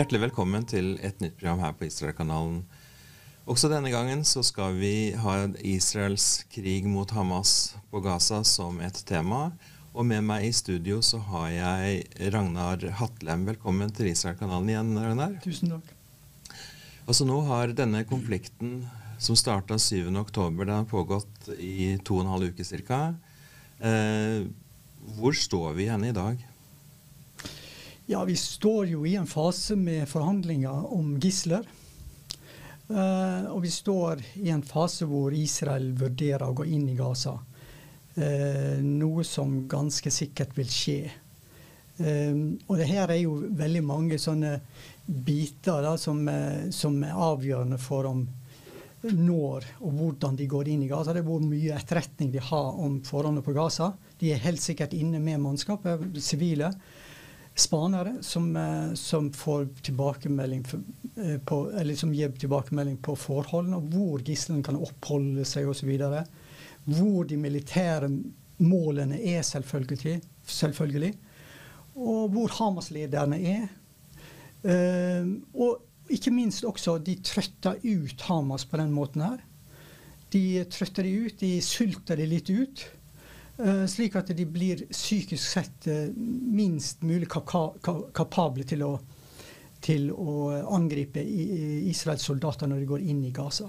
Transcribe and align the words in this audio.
Hjertelig 0.00 0.30
velkommen 0.30 0.62
til 0.64 0.94
et 1.04 1.18
nytt 1.20 1.34
program 1.36 1.58
her 1.60 1.74
på 1.76 1.84
Israel-kanalen. 1.84 2.62
Også 3.44 3.68
denne 3.68 3.90
gangen 3.92 4.22
så 4.24 4.40
skal 4.40 4.78
vi 4.80 5.12
ha 5.12 5.34
Israels 5.60 6.46
krig 6.48 6.86
mot 6.88 7.10
Hamas 7.12 7.74
på 7.92 8.00
Gaza 8.00 8.38
som 8.48 8.78
et 8.80 8.96
tema. 9.04 9.50
Og 9.92 10.06
med 10.08 10.24
meg 10.24 10.46
i 10.46 10.54
studio 10.56 11.02
så 11.04 11.20
har 11.26 11.50
jeg 11.52 12.30
Ragnar 12.32 12.86
Hatlem. 12.96 13.44
Velkommen 13.50 13.92
til 13.92 14.08
Israel-kanalen 14.14 14.72
igjen, 14.72 14.96
Ragnar. 14.96 15.36
Tusen 15.44 15.74
takk. 15.74 15.92
Altså 17.04 17.28
Nå 17.28 17.36
har 17.50 17.76
denne 17.76 18.00
konflikten 18.08 18.86
som 19.20 19.36
starta 19.36 19.76
7.10, 19.76 20.64
den 20.64 20.76
har 20.78 20.88
pågått 20.88 21.52
i 21.58 21.98
to 22.00 22.22
og 22.22 22.24
en 22.24 22.32
halv 22.38 22.54
uke 22.54 22.64
ca. 22.88 23.02
Eh, 23.84 24.48
hvor 25.20 25.36
står 25.36 25.74
vi 25.76 25.90
igjen 25.90 26.08
i 26.08 26.16
dag? 26.16 26.40
Ja, 28.10 28.24
Vi 28.24 28.36
står 28.36 28.86
jo 28.86 29.06
i 29.06 29.14
en 29.14 29.26
fase 29.26 29.76
med 29.76 30.08
forhandlinger 30.10 30.94
om 30.94 31.12
gisler. 31.22 31.62
Uh, 32.88 33.44
og 33.52 33.60
vi 33.62 33.70
står 33.70 34.24
i 34.42 34.48
en 34.50 34.64
fase 34.66 35.06
hvor 35.06 35.30
Israel 35.30 35.92
vurderer 35.94 36.42
å 36.42 36.56
gå 36.58 36.64
inn 36.74 36.88
i 36.90 36.96
Gaza. 36.98 37.36
Uh, 38.16 38.80
noe 38.82 39.22
som 39.22 39.52
ganske 39.70 40.10
sikkert 40.10 40.58
vil 40.58 40.72
skje. 40.74 40.96
Uh, 42.00 42.58
og 42.66 42.80
det 42.80 42.88
her 42.88 43.12
er 43.14 43.20
jo 43.20 43.36
veldig 43.60 43.82
mange 43.86 44.18
sånne 44.18 44.56
biter 45.06 45.78
da, 45.86 45.92
som, 45.94 46.26
som, 46.74 46.96
er 47.06 47.14
avgjørende 47.30 47.78
for 47.78 48.08
om 48.10 48.24
når 49.06 49.68
og 49.84 50.00
hvordan 50.00 50.34
de 50.40 50.48
går 50.50 50.72
inn 50.72 50.82
i 50.82 50.90
Gaza. 50.90 51.14
Det 51.14 51.22
er 51.22 51.30
hvor 51.30 51.46
mye 51.46 51.78
etterretning 51.78 52.34
de 52.34 52.42
har 52.42 52.74
om 52.74 52.98
forholdene 53.06 53.46
på 53.46 53.54
Gaza. 53.54 53.92
De 54.18 54.34
er 54.34 54.42
helt 54.48 54.66
sikkert 54.66 54.98
inne 54.98 55.22
med 55.22 55.38
mannskapet, 55.46 56.10
sivile 56.18 56.72
spanere 57.60 58.16
som, 58.26 58.50
eh, 58.56 58.92
som, 58.98 59.30
får 59.36 59.68
tilbakemelding 59.86 60.64
eh, 60.72 61.38
på, 61.46 61.62
eller 61.76 61.98
som 61.98 62.12
gir 62.16 62.32
tilbakemelding 62.32 62.98
på 63.04 63.16
forholdene, 63.18 63.78
og 63.78 63.94
hvor 63.94 64.24
gislene 64.26 64.64
kan 64.66 64.80
oppholde 64.80 65.44
seg 65.48 65.68
osv. 65.70 65.90
Hvor 66.90 67.28
de 67.28 67.36
militære 67.40 68.08
målene 68.60 69.20
er, 69.20 69.42
selvfølgelig. 69.46 70.20
selvfølgelig 70.46 71.14
og 72.00 72.32
hvor 72.34 72.52
Hamas-lederne 72.58 73.38
er. 73.50 73.68
Uh, 74.60 75.40
og 75.56 76.12
ikke 76.12 76.32
minst 76.34 76.66
også 76.68 76.98
de 77.04 77.16
trøtter 77.24 77.78
ut 77.84 78.26
Hamas 78.28 78.66
på 78.68 78.80
den 78.80 78.92
måten 78.92 79.24
her. 79.24 79.38
De 80.30 80.64
trøtter 80.70 81.06
de 81.06 81.14
ut, 81.26 81.40
de 81.40 81.60
sulter 81.64 82.20
de 82.20 82.28
litt 82.28 82.50
ut. 82.50 82.84
Eh, 83.60 83.86
slik 83.86 84.14
at 84.16 84.30
de 84.32 84.44
blir 84.48 84.86
psykisk 84.88 85.42
sett 85.44 85.86
eh, 85.90 86.08
minst 86.16 87.02
mulig 87.04 87.28
kapable 87.28 88.64
til 88.64 88.84
å, 88.86 88.94
til 89.84 90.08
å 90.14 90.36
angripe 90.76 91.20
Israels 91.20 92.24
soldater 92.24 92.70
når 92.70 92.80
de 92.80 92.88
går 92.88 93.04
inn 93.12 93.20
i 93.28 93.34
Gaza. 93.36 93.68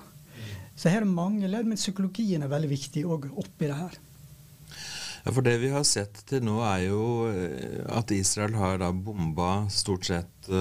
Så 0.75 0.93
her 0.93 1.03
er 1.03 1.11
mange 1.11 1.49
ledd, 1.51 1.67
men 1.67 1.79
psykologien 1.79 2.45
er 2.45 2.53
veldig 2.53 2.71
viktig 2.71 3.03
òg 3.03 3.27
oppi 3.33 3.67
det 3.67 3.81
her. 3.81 3.99
Ja, 5.25 5.33
for 5.35 5.43
Det 5.45 5.57
vi 5.61 5.73
har 5.75 5.83
sett 5.85 6.23
til 6.29 6.45
nå, 6.47 6.61
er 6.63 6.87
jo 6.87 7.03
eh, 7.27 7.83
at 7.91 8.15
Israel 8.15 8.55
har 8.61 8.79
da 8.79 8.93
bomba 8.95 9.67
stort 9.69 10.07
sett 10.07 10.51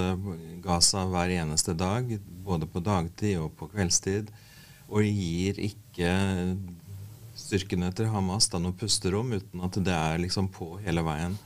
Gaza 0.65 1.06
hver 1.09 1.31
eneste 1.39 1.77
dag. 1.78 2.11
Både 2.19 2.66
på 2.66 2.82
dagtid 2.82 3.38
og 3.44 3.55
på 3.60 3.71
kveldstid. 3.71 4.34
Og 4.91 5.06
gir 5.06 5.62
ikke 5.71 6.10
styrkene 7.41 7.91
til 7.97 8.11
Hamas 8.12 8.51
da 8.53 8.61
noe 8.62 8.77
pusterom 8.77 9.33
uten 9.34 9.65
at 9.67 9.78
det 9.81 9.97
er 9.97 10.21
liksom 10.23 10.51
på 10.55 10.75
hele 10.84 11.05
veien. 11.06 11.39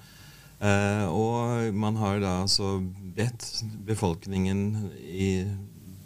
Eh, 0.64 1.06
og 1.10 1.74
man 1.76 1.96
har 2.00 2.20
da 2.22 2.34
altså 2.42 2.78
bedt 3.16 3.46
befolkningen 3.86 4.90
i 5.02 5.30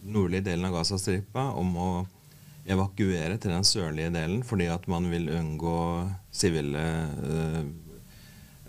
nordlige 0.09 0.47
delen 0.49 0.69
av 0.69 0.79
Gazastripa 0.79 1.51
om 1.59 1.75
å 1.77 1.91
evakuere 2.69 3.39
til 3.41 3.53
den 3.55 3.65
sørlige 3.65 4.13
delen 4.13 4.43
fordi 4.45 4.69
at 4.73 4.87
man 4.93 5.09
vil 5.13 5.31
unngå 5.33 5.77
sivile 6.35 6.85
eh, 7.29 7.61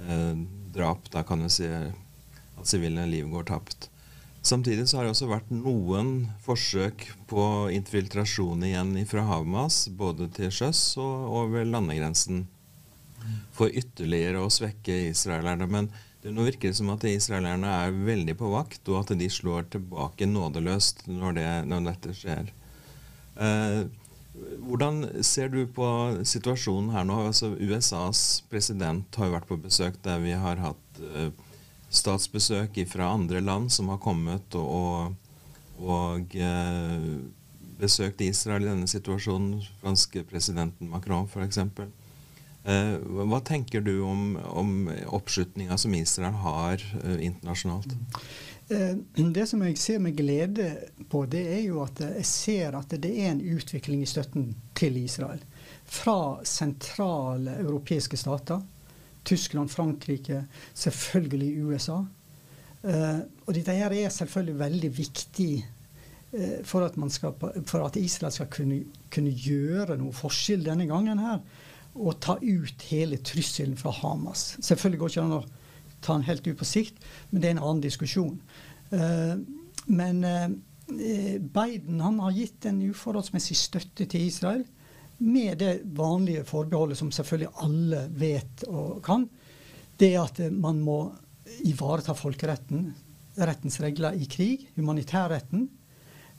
eh, 0.08 0.35
drap. 0.75 1.09
Da 1.12 1.24
kan 1.28 1.44
vi 1.46 1.52
si 1.53 1.69
at 1.69 2.68
sivile 2.68 3.08
liv 3.09 3.29
går 3.31 3.50
tapt. 3.50 3.88
Samtidig 4.41 4.88
så 4.88 4.97
har 4.97 5.05
det 5.05 5.11
også 5.13 5.27
vært 5.27 5.50
noen 5.51 6.29
forsøk 6.45 7.09
på 7.27 7.44
infiltrasjon 7.75 8.63
igjen 8.63 8.94
fra 9.09 9.25
Hamas, 9.27 9.88
både 9.91 10.29
til 10.35 10.53
sjøs 10.53 10.81
og 11.01 11.33
over 11.41 11.67
landegrensen, 11.67 12.45
for 13.53 13.67
ytterligere 13.67 14.39
å 14.39 14.51
svekke 14.53 14.95
israelerne. 15.09 15.67
Men 15.67 15.89
det 16.23 16.31
nå 16.35 16.47
virker 16.47 16.72
som 16.75 16.91
at 16.94 17.03
israelerne 17.07 17.67
er 17.83 17.99
veldig 18.07 18.38
på 18.39 18.51
vakt, 18.53 18.81
og 18.88 19.03
at 19.03 19.13
de 19.19 19.28
slår 19.31 19.67
tilbake 19.75 20.28
nådeløst 20.28 21.05
når, 21.11 21.35
det, 21.35 21.49
når 21.67 21.85
dette 21.91 22.16
skjer. 22.16 22.53
Eh, 23.39 23.83
hvordan 24.63 25.03
ser 25.25 25.51
du 25.51 25.61
på 25.67 25.88
situasjonen 26.28 26.94
her 26.95 27.05
nå? 27.07 27.19
Altså, 27.28 27.51
USAs 27.59 28.41
president 28.51 29.19
har 29.19 29.29
jo 29.29 29.35
vært 29.35 29.51
på 29.51 29.59
besøk 29.59 29.99
der 30.05 30.23
vi 30.23 30.35
har 30.35 30.63
hatt 30.63 31.03
eh, 31.11 31.31
statsbesøk 31.89 32.77
fra 32.89 33.11
andre 33.16 33.41
land 33.41 33.72
som 33.73 33.89
har 33.89 34.01
kommet 34.01 34.55
og, 34.57 35.16
og 35.81 36.35
eh, 36.38 37.07
besøkt 37.79 38.22
Israel 38.22 38.66
i 38.66 38.69
denne 38.69 38.89
situasjonen. 38.89 39.63
Franske 39.81 40.23
presidenten 40.29 40.91
Macron 40.91 41.29
f.eks. 41.29 41.61
Eh, 42.69 42.95
hva 42.99 43.39
tenker 43.45 43.81
du 43.81 44.01
om, 44.03 44.35
om 44.38 44.89
oppslutninga 45.07 45.78
som 45.79 45.95
Israel 45.95 46.38
har 46.44 46.83
eh, 47.03 47.25
internasjonalt? 47.29 47.95
Eh, 48.69 48.95
det 49.33 49.47
som 49.49 49.63
jeg 49.66 49.78
ser 49.81 50.01
med 50.03 50.17
glede 50.17 50.72
på, 51.09 51.23
det 51.25 51.45
er 51.55 51.63
jo 51.63 51.81
at 51.85 52.03
jeg 52.03 52.28
ser 52.28 52.78
at 52.78 52.91
det 53.01 53.13
er 53.16 53.31
en 53.31 53.45
utvikling 53.55 54.03
i 54.03 54.09
støtten 54.09 54.51
til 54.78 54.99
Israel. 55.01 55.41
Fra 55.89 56.44
sentrale 56.45 57.57
europeiske 57.63 58.19
stater 58.19 58.61
Tyskland, 59.25 59.69
Frankrike, 59.69 60.44
selvfølgelig 60.74 61.66
USA. 61.66 62.00
Uh, 62.80 63.19
og 63.46 63.56
dette 63.57 63.75
her 63.75 63.91
er 63.91 64.12
selvfølgelig 64.13 64.59
veldig 64.59 64.90
viktig 64.97 65.50
uh, 66.31 66.59
for, 66.63 66.85
at 66.85 66.96
skal, 67.12 67.34
for, 67.66 67.84
at 67.85 67.96
Israel 68.00 68.31
skal 68.31 68.47
kunne, 68.47 68.84
kunne, 69.12 69.34
gjøre 69.35 69.97
noe 70.00 70.16
forskjell 70.16 70.63
denne 70.66 70.88
gangen 70.88 71.19
her. 71.19 71.41
Og 72.00 72.19
ta 72.24 72.38
ut 72.40 72.85
hele 72.88 73.18
trusselen 73.18 73.75
fra 73.78 73.91
Hamas. 73.91 74.56
Selvfølgelig 74.62 75.00
går 75.00 75.08
det 75.08 75.18
ikke 75.18 75.28
an 75.28 75.38
å 75.41 75.44
ta 76.00 76.16
den 76.16 76.28
helt 76.29 76.47
ut 76.47 76.59
på 76.62 76.68
sikt, 76.68 77.03
men 77.29 77.41
det 77.41 77.50
er 77.50 77.58
en 77.58 77.63
annen 77.66 77.84
diskusjon. 77.84 78.40
Uh, 78.94 79.35
men 79.90 80.24
Biden 80.90 82.00
han 82.02 82.18
har 82.22 82.34
gitt 82.34 82.66
en 82.66 82.81
uforholdsmessig 82.90 83.58
støtte 83.58 84.06
til 84.09 84.25
Israel 84.25 84.63
med 85.19 85.57
det 85.59 85.74
vanlige 85.97 86.46
forbeholdet 86.47 86.97
som 87.00 87.12
selvfølgelig 87.12 87.52
alle 87.63 88.06
vet 88.16 88.63
og 88.69 89.02
kan, 89.06 89.28
det 90.00 90.13
er 90.13 90.24
at 90.24 90.40
man 90.56 90.80
må 90.84 91.02
ivareta 91.68 92.16
folkeretten, 92.16 92.90
rettens 93.40 93.79
regler 93.84 94.16
i 94.16 94.28
krig, 94.31 94.69
humanitærretten. 94.75 95.68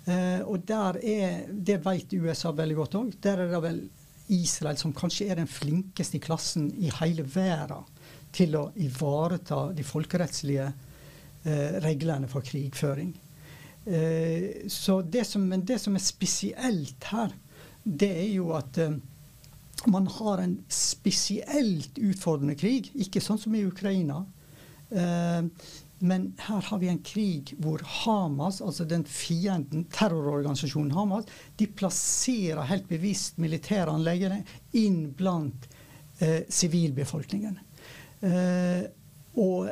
Eh, 0.09 0.41
og 0.49 0.65
der 0.69 0.99
er, 1.05 1.43
det 1.51 1.81
vet 1.85 2.15
USA 2.17 2.53
veldig 2.57 2.77
godt 2.79 2.97
òg. 3.01 3.11
Der 3.21 3.43
er 3.45 3.53
det 3.53 3.63
vel 3.65 3.81
Israel 4.31 4.79
som 4.81 4.95
kanskje 4.97 5.29
er 5.31 5.41
den 5.41 5.51
flinkeste 5.51 6.19
i 6.19 6.23
klassen 6.23 6.71
i 6.79 6.93
hele 7.01 7.27
verden 7.27 7.89
til 8.33 8.54
å 8.57 8.69
ivareta 8.78 9.71
de 9.75 9.84
folkerettslige 9.84 10.69
eh, 10.71 11.81
reglene 11.83 12.31
for 12.31 12.47
krigføring. 12.47 13.13
Eh, 13.84 14.69
så 14.71 15.01
det 15.03 15.25
som, 15.27 15.47
men 15.51 15.65
det 15.66 15.81
som 15.83 15.97
er 15.99 16.04
spesielt 16.04 17.10
her, 17.10 17.34
det 17.91 18.10
er 18.22 18.28
jo 18.31 18.51
at 18.57 18.78
uh, 18.78 18.97
man 19.91 20.07
har 20.07 20.42
en 20.42 20.57
spesielt 20.71 21.98
utfordrende 21.98 22.57
krig. 22.59 22.91
Ikke 22.95 23.22
sånn 23.25 23.41
som 23.41 23.54
i 23.57 23.65
Ukraina. 23.66 24.22
Uh, 24.91 25.48
men 26.01 26.31
her 26.47 26.63
har 26.65 26.78
vi 26.81 26.89
en 26.89 27.03
krig 27.04 27.53
hvor 27.60 27.83
Hamas, 27.84 28.63
altså 28.65 28.87
den 28.89 29.04
fienden, 29.04 29.84
terrororganisasjonen 29.92 30.95
Hamas, 30.97 31.28
de 31.60 31.69
plasserer 31.69 32.63
helt 32.71 32.89
bevisst 32.89 33.37
militæranleggene 33.42 34.41
inn 34.81 35.10
blant 35.16 35.69
uh, 36.22 36.41
sivilbefolkningen. 36.48 37.60
Og, 38.21 39.71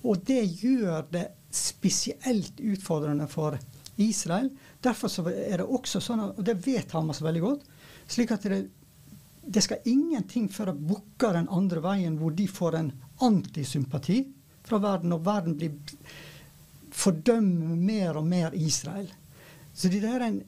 og, 0.00 0.20
det 0.24 0.40
gjør 0.62 1.02
det 1.12 1.26
spesielt 1.52 2.62
utfordrende 2.64 3.26
for 3.28 3.58
Israel. 4.00 4.48
Derfor 4.84 5.30
er 5.32 5.60
det 5.62 5.66
også 5.66 6.00
sånn, 6.02 6.22
og 6.34 6.42
det 6.44 6.58
vet 6.66 6.92
Hamas 6.92 7.22
veldig 7.24 7.42
godt, 7.44 7.66
slik 8.10 8.34
at 8.34 8.44
det, 8.50 8.60
det 9.40 9.62
skal 9.64 9.88
ingenting 9.88 10.50
før 10.52 10.72
det 10.72 10.88
bukker 10.90 11.36
den 11.38 11.48
andre 11.52 11.82
veien, 11.84 12.18
hvor 12.20 12.34
de 12.36 12.46
får 12.48 12.78
en 12.80 12.90
antisympati 13.24 14.20
fra 14.64 14.80
verden, 14.82 15.14
og 15.16 15.24
verden 15.24 15.56
blir 15.56 15.72
fordømmer 16.94 17.76
mer 17.76 18.18
og 18.20 18.26
mer 18.28 18.54
Israel. 18.54 19.08
Så 19.74 19.90
det 19.90 20.04
er 20.06 20.22
en 20.22 20.42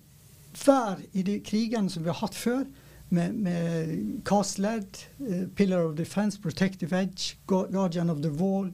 hver 0.65 1.00
i 1.12 1.23
de 1.27 1.41
krigene 1.44 1.91
som 1.91 2.05
vi 2.05 2.12
har 2.12 2.21
hatt 2.21 2.37
før, 2.37 2.65
med, 3.09 3.35
med 3.35 4.23
Castled, 4.27 4.99
uh, 5.21 5.47
Pillar 5.55 5.85
of 5.85 5.97
Defense, 5.97 6.41
Protective 6.43 6.97
Edge, 6.97 7.37
Guardian 7.47 8.11
of 8.11 8.23
the 8.23 8.31
Wall, 8.31 8.71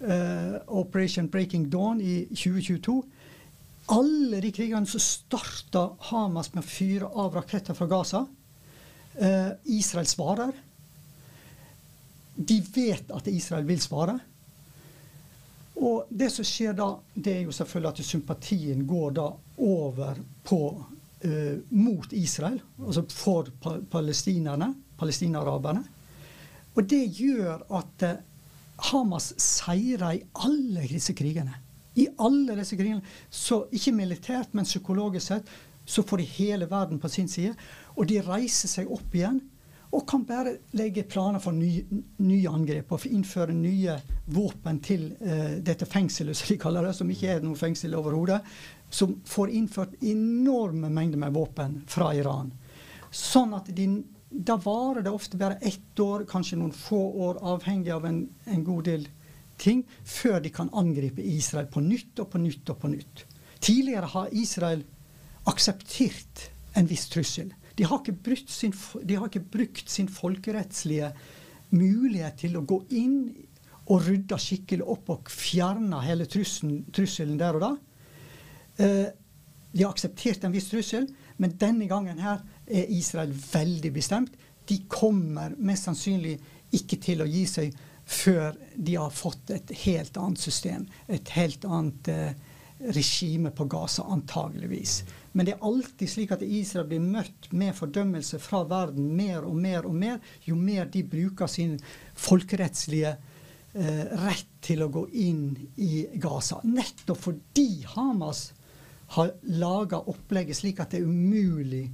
uh, 0.00 0.60
Operation 0.68 1.28
Breaking 1.28 1.70
Dawn 1.70 2.00
i 2.00 2.26
2022. 2.30 3.02
Alle 3.90 4.38
de 4.40 4.52
krigene 4.54 4.86
så 4.86 5.00
starta 5.02 5.88
Hamas 6.10 6.52
med 6.54 6.62
å 6.62 6.68
fyre 6.68 7.08
av 7.18 7.34
raketter 7.34 7.74
fra 7.74 7.88
Gaza. 7.90 8.24
Eh, 9.18 9.50
Israel 9.74 10.06
svarer. 10.06 10.52
De 12.34 12.60
vet 12.74 13.10
at 13.10 13.26
Israel 13.32 13.66
vil 13.66 13.80
svare. 13.82 14.14
Og 15.80 16.10
det 16.12 16.28
som 16.30 16.46
skjer 16.46 16.76
da, 16.76 16.90
det 17.14 17.34
er 17.34 17.46
jo 17.48 17.54
selvfølgelig 17.56 17.90
at 17.90 18.06
sympatien 18.06 18.84
går 18.86 19.14
da 19.16 19.26
over 19.64 20.20
på 20.46 20.60
eh, 21.26 21.56
mot 21.72 22.12
Israel, 22.12 22.60
altså 22.84 23.04
for 23.10 23.48
pa 23.62 23.78
palestinerne, 23.90 24.70
palestinaraberne. 25.00 25.82
Og 26.76 26.86
det 26.86 27.02
gjør 27.16 27.64
at 27.80 28.06
eh, 28.06 28.20
Hamas 28.90 29.32
seirer 29.40 30.20
i 30.20 30.22
alle 30.44 30.86
disse 30.88 31.16
krigene. 31.16 31.58
I 31.98 32.06
alle 32.22 32.58
disse 32.58 32.78
krigene. 32.78 33.02
Så 33.30 33.64
ikke 33.74 33.94
militært, 33.96 34.54
men 34.54 34.68
psykologisk 34.68 35.26
sett 35.26 35.50
så 35.90 36.04
får 36.06 36.20
de 36.20 36.28
hele 36.36 36.68
verden 36.70 37.00
på 37.02 37.08
sin 37.08 37.28
side. 37.28 37.54
Og 37.96 38.06
de 38.06 38.20
reiser 38.22 38.70
seg 38.70 38.90
opp 38.92 39.14
igjen 39.14 39.40
og 39.90 40.04
kan 40.06 40.22
bare 40.22 40.52
legge 40.78 41.02
planer 41.10 41.42
for 41.42 41.56
nye, 41.56 41.82
nye 42.22 42.50
angrep 42.50 42.92
og 42.94 43.06
innføre 43.08 43.54
nye 43.56 43.96
våpen 44.30 44.78
til 44.86 45.08
uh, 45.18 45.56
dette 45.66 45.88
fengselet, 45.90 46.38
som 46.38 46.52
de 46.52 46.58
kaller 46.62 46.86
det, 46.86 46.94
som 46.94 47.10
ikke 47.10 47.32
er 47.34 47.42
noe 47.42 47.58
fengsel 47.58 47.96
overhodet. 47.98 48.38
Som 48.90 49.16
får 49.26 49.50
innført 49.58 49.98
enorme 50.02 50.92
mengder 50.94 51.18
med 51.18 51.34
våpen 51.34 51.80
fra 51.90 52.12
Iran. 52.14 52.52
Sånn 53.10 53.54
at 53.58 53.70
de, 53.74 53.88
da 54.30 54.54
varer 54.62 55.02
det 55.02 55.14
ofte 55.14 55.38
bare 55.38 55.58
ett 55.58 56.02
år, 56.02 56.22
kanskje 56.30 56.58
noen 56.60 56.74
få 56.74 57.00
år, 57.26 57.42
avhengig 57.56 57.90
av 57.94 58.06
en, 58.06 58.24
en 58.46 58.64
god 58.66 58.86
del 58.86 59.08
ting, 59.60 59.84
før 60.04 60.40
de 60.42 60.52
kan 60.54 60.70
angripe 60.76 61.22
Israel 61.22 61.68
på 61.70 61.82
nytt 61.84 62.22
og 62.22 62.32
på 62.32 62.40
nytt 62.42 62.72
og 62.72 62.80
på 62.80 62.90
nytt. 62.92 63.24
Tidligere 63.60 64.08
har 64.14 64.32
Israel 64.32 64.84
akseptert 65.50 66.48
en 66.78 66.88
viss 66.88 67.08
trussel. 67.12 67.52
De 67.76 67.86
har, 67.88 68.02
sin, 68.48 68.74
de 69.04 69.16
har 69.16 69.28
ikke 69.28 69.46
brukt 69.52 69.90
sin, 69.90 70.08
folkerettslige 70.08 71.12
mulighet 71.70 72.40
til 72.42 72.58
å 72.58 72.66
gå 72.66 72.82
inn 72.98 73.22
og 73.90 74.04
rydde 74.06 74.38
skikkelig 74.38 74.86
opp 74.86 75.10
og 75.12 75.30
fjerne 75.32 76.02
hele 76.04 76.26
trusselen, 76.30 76.84
trusselen 76.94 77.38
der 77.40 77.58
og 77.58 77.64
da. 77.64 77.70
Eh, 78.84 79.08
de 79.70 79.84
har 79.84 79.92
akseptert 79.94 80.44
en 80.44 80.54
viss 80.54 80.70
trussel, 80.70 81.06
men 81.38 81.56
denne 81.58 81.88
gangen 81.90 82.18
her 82.22 82.42
er 82.66 82.90
Israel 82.92 83.32
veldig 83.32 83.92
bestemt. 83.94 84.34
De 84.66 84.82
kommer 84.90 85.54
mest 85.58 85.88
sannsynlig 85.88 86.36
ikke 86.76 86.98
til 87.02 87.22
å 87.24 87.28
gi 87.30 87.44
seg 87.50 87.78
før 88.10 88.56
de 88.74 88.96
har 88.98 89.12
fått 89.14 89.50
et 89.54 89.70
helt 89.84 90.16
annet 90.18 90.42
system. 90.42 90.86
Et 91.06 91.32
helt 91.36 91.64
annet 91.64 92.08
eh, 92.10 92.32
regime 92.90 93.52
på 93.54 93.64
Gaza, 93.70 94.02
antageligvis. 94.02 95.02
Men 95.32 95.46
det 95.46 95.54
er 95.54 95.66
alltid 95.68 96.10
slik 96.10 96.32
at 96.34 96.42
Israel 96.42 96.88
blir 96.90 97.04
møtt 97.04 97.50
med 97.54 97.76
fordømmelse 97.78 98.40
fra 98.42 98.64
verden 98.68 99.12
mer 99.16 99.46
og 99.46 99.54
mer 99.56 99.86
og 99.86 99.94
mer, 99.94 100.18
jo 100.42 100.56
mer 100.58 100.88
de 100.90 101.04
bruker 101.06 101.50
sin 101.50 101.76
folkerettslige 102.18 103.12
eh, 103.14 104.06
rett 104.24 104.56
til 104.64 104.82
å 104.82 104.90
gå 104.90 105.04
inn 105.22 105.44
i 105.78 106.06
Gaza. 106.18 106.58
Nettopp 106.66 107.22
fordi 107.28 107.84
Hamas 107.94 108.48
har 109.14 109.36
laga 109.54 110.02
opplegget 110.10 110.58
slik 110.58 110.82
at 110.82 110.94
det 110.94 111.02
er 111.02 111.06
umulig 111.10 111.86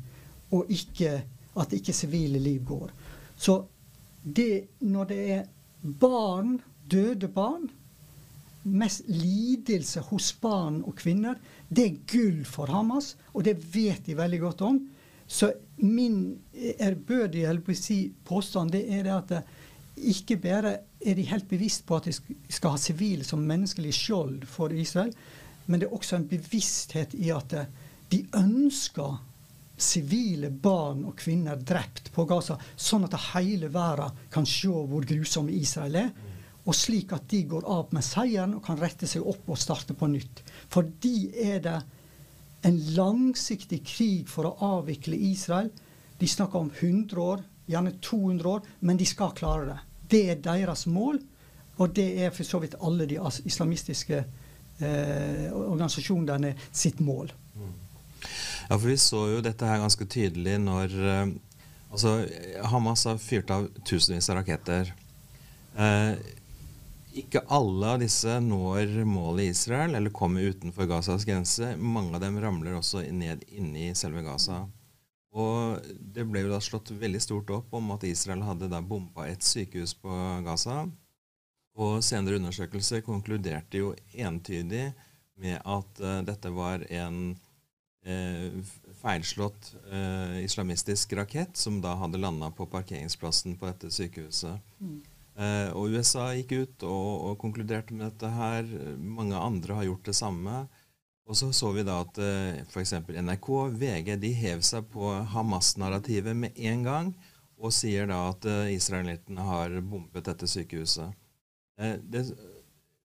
ikke, 0.73 1.13
at 1.61 1.73
ikke 1.77 1.93
sivile 1.97 2.41
liv 2.41 2.65
går. 2.65 2.93
Så 3.37 3.59
det, 4.23 4.81
når 4.81 5.05
det 5.13 5.21
er 5.35 5.45
barn, 5.87 6.61
døde 6.91 7.29
barn, 7.29 7.69
mest 8.67 9.07
lidelse 9.07 10.03
hos 10.09 10.33
barn 10.43 10.81
og 10.87 10.97
kvinner, 10.99 11.39
det 11.69 11.87
er 11.87 12.01
gull 12.11 12.43
for 12.49 12.71
Hamas, 12.71 13.15
og 13.35 13.47
det 13.47 13.59
vet 13.75 14.07
de 14.07 14.17
veldig 14.19 14.41
godt 14.43 14.65
om. 14.67 14.81
Så 15.27 15.53
min 15.83 16.39
ærbødige 16.81 17.75
si, 17.75 18.13
påstand 18.25 18.71
det 18.71 18.85
er 18.91 19.17
at 19.17 19.29
det, 19.29 19.43
ikke 19.97 20.37
bare 20.37 20.77
er 21.01 21.15
de 21.15 21.23
helt 21.23 21.49
bevisst 21.49 21.87
på 21.87 21.97
at 21.97 22.05
de 22.05 22.13
skal 22.13 22.75
ha 22.75 22.77
sivile 22.77 23.25
som 23.25 23.41
menneskelig 23.41 23.95
skjold 23.95 24.45
for 24.47 24.69
Israel, 24.69 25.15
men 25.67 25.81
det 25.81 25.89
er 25.89 25.95
også 25.95 26.17
en 26.17 26.29
bevissthet 26.29 27.15
i 27.15 27.31
at 27.31 27.55
de 28.13 28.27
ønsker 28.37 29.17
sivile 29.77 30.51
barn 30.51 31.05
og 31.07 31.17
kvinner 31.21 31.61
drept 31.61 32.11
på 32.15 32.25
Gaza, 32.29 32.57
sånn 32.77 33.05
at 33.07 33.17
hele 33.35 33.69
verden 33.73 34.25
kan 34.33 34.49
se 34.49 34.73
hvor 34.73 35.05
grusom 35.07 35.51
Israel 35.53 36.01
er. 36.01 36.11
Og 36.67 36.75
slik 36.75 37.13
at 37.15 37.29
de 37.31 37.45
går 37.47 37.67
av 37.71 37.93
med 37.95 38.03
seieren 38.03 38.57
og 38.57 38.65
kan 38.67 38.81
rette 38.81 39.07
seg 39.07 39.23
opp 39.23 39.47
og 39.53 39.61
starte 39.61 39.95
på 39.95 40.09
nytt. 40.11 40.43
For 40.73 40.89
de 41.03 41.31
er 41.45 41.61
det 41.63 41.77
en 42.67 42.81
langsiktig 42.97 43.85
krig 43.87 44.31
for 44.31 44.49
å 44.49 44.73
avvikle 44.81 45.19
Israel. 45.29 45.71
De 46.19 46.27
snakker 46.27 46.59
om 46.59 46.73
100 46.73 47.23
år, 47.23 47.45
gjerne 47.71 47.95
200 48.03 48.51
år, 48.51 48.67
men 48.81 48.99
de 48.99 49.07
skal 49.07 49.35
klare 49.37 49.69
det. 49.69 49.79
Det 50.11 50.23
er 50.33 50.43
deres 50.43 50.87
mål, 50.91 51.21
og 51.77 51.95
det 51.95 52.09
er 52.25 52.35
for 52.35 52.49
så 52.49 52.59
vidt 52.63 52.79
alle 52.81 53.07
de 53.07 53.21
islamistiske 53.47 54.19
eh, 54.19 55.49
organisasjonene 55.53 56.55
sitt 56.73 57.03
mål. 57.05 57.31
Ja, 58.69 58.79
for 58.79 58.89
Vi 58.89 58.97
så 58.99 59.27
jo 59.31 59.43
dette 59.45 59.67
her 59.69 59.83
ganske 59.83 60.07
tydelig 60.11 60.57
når 60.59 60.95
eh, 60.99 61.35
altså 61.91 62.17
Hamas 62.73 63.05
har 63.07 63.21
fyrt 63.23 63.53
av 63.55 63.69
tusenvis 63.87 64.31
av 64.33 64.41
raketter. 64.41 64.91
Eh, 65.79 66.17
ikke 67.17 67.45
alle 67.53 67.93
av 67.95 68.03
disse 68.03 68.35
når 68.43 68.99
målet 69.09 69.47
i 69.47 69.53
Israel 69.55 69.95
eller 69.97 70.13
kommer 70.13 70.51
utenfor 70.51 70.89
Gazas 70.91 71.25
grense. 71.25 71.77
Mange 71.79 72.19
av 72.19 72.25
dem 72.27 72.41
ramler 72.43 72.77
også 72.77 73.07
ned 73.15 73.47
inni 73.55 73.93
selve 73.97 74.25
Gaza. 74.27 74.65
Og 75.37 75.87
Det 76.01 76.25
ble 76.27 76.43
jo 76.45 76.53
da 76.53 76.61
slått 76.65 76.95
veldig 76.97 77.21
stort 77.23 77.51
opp 77.53 77.75
om 77.77 77.91
at 77.95 78.05
Israel 78.09 78.45
hadde 78.45 78.71
da 78.73 78.81
bomba 78.81 79.29
et 79.29 79.45
sykehus 79.45 79.95
på 80.01 80.13
Gaza. 80.45 80.87
Og 81.77 82.01
senere 82.05 82.41
undersøkelser 82.41 83.05
konkluderte 83.05 83.83
jo 83.83 83.93
entydig 84.17 84.89
med 85.37 85.61
at 85.61 86.01
uh, 86.01 86.23
dette 86.25 86.53
var 86.57 86.87
en 86.89 87.37
feilslått 89.01 89.73
uh, 89.91 90.37
islamistisk 90.39 91.13
rakett 91.19 91.59
som 91.59 91.81
da 91.83 91.97
hadde 91.99 92.21
landa 92.23 92.53
på 92.55 92.69
parkeringsplassen 92.71 93.57
på 93.59 93.67
dette 93.67 93.91
sykehuset. 93.91 94.63
Mm. 94.79 95.01
Eh, 95.37 95.69
og 95.77 95.93
USA 95.93 96.31
gikk 96.33 96.55
ut 96.57 96.85
og, 96.89 97.09
og, 97.29 97.33
konkluderte 97.41 97.93
med 97.93 98.07
dette 98.07 98.31
her. 98.33 98.69
Mange 98.97 99.37
andre 99.37 99.77
har 99.77 99.89
gjort 99.91 100.09
det 100.09 100.17
samme. 100.17 100.65
Og 101.27 101.37
så 101.37 101.51
så 101.53 101.73
vi 101.75 101.85
da 101.85 101.99
at 102.05 102.19
eh, 102.23 102.63
f.eks. 102.65 102.95
NRK, 103.11 103.51
VG, 103.77 104.15
de 104.23 104.33
hev 104.39 104.63
seg 104.65 104.87
på 104.93 105.11
Hamas-narrativet 105.35 106.39
med 106.39 106.57
en 106.71 106.87
gang 106.87 107.15
og 107.57 107.73
sier 107.75 108.09
da 108.09 108.29
at 108.31 108.47
eh, 108.49 108.75
israelittene 108.77 109.45
har 109.45 109.75
bombet 109.81 110.29
dette 110.29 110.49
sykehuset. 110.49 111.17
Eh, 111.81 111.97
det, 112.01 112.25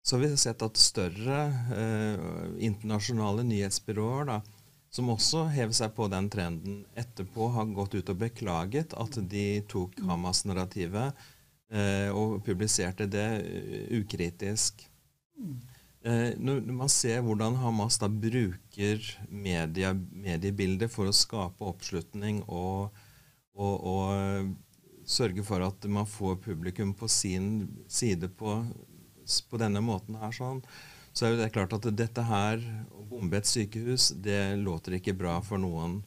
så 0.02 0.18
vi 0.20 0.30
har 0.30 0.38
sett 0.40 0.62
at 0.62 0.80
større 0.80 1.40
eh, 1.74 2.24
internasjonale 2.66 3.44
nyhetsbyråer 3.48 4.30
da, 4.30 4.40
som 4.90 5.10
også 5.12 5.44
hever 5.54 5.74
seg 5.76 5.92
på 5.94 6.08
den 6.10 6.26
trenden, 6.32 6.80
etterpå 6.98 7.50
har 7.54 7.68
gått 7.76 7.94
ut 7.94 8.10
og 8.10 8.22
beklaget 8.24 8.96
at 8.98 9.20
de 9.30 9.44
tok 9.70 10.00
Hamas-narrativet 10.06 11.14
Eh, 11.70 12.10
og 12.10 12.40
publiserte 12.42 13.06
det 13.06 13.26
eh, 13.46 14.00
ukritisk. 14.00 14.82
Eh, 16.02 16.32
når 16.34 16.64
man 16.74 16.90
ser 16.90 17.20
hvordan 17.22 17.60
Hamas 17.60 18.00
da 18.02 18.08
bruker 18.10 19.04
media, 19.30 19.92
mediebildet 19.94 20.90
for 20.90 21.06
å 21.06 21.14
skape 21.14 21.68
oppslutning 21.70 22.42
og, 22.48 22.96
og, 23.54 23.86
og, 23.86 24.50
sørge 25.10 25.42
for 25.42 25.62
at 25.64 25.86
man 25.90 26.06
får 26.06 26.36
publikum 26.42 26.92
på 26.94 27.08
sin 27.10 27.46
side 27.90 28.28
på, 28.38 28.52
på 29.50 29.58
denne 29.58 29.80
måten 29.82 30.18
her, 30.20 30.30
sånn, 30.34 30.60
så 31.12 31.26
er 31.26 31.38
det 31.38 31.50
klart 31.54 31.74
at 31.76 31.88
dette 31.96 32.24
her, 32.24 32.62
å 32.94 33.04
bombe 33.10 33.40
et 33.40 33.48
sykehus, 33.48 34.12
det 34.22 34.56
låter 34.60 34.98
ikke 34.98 35.16
bra 35.18 35.38
for 35.44 35.60
noen. 35.62 36.00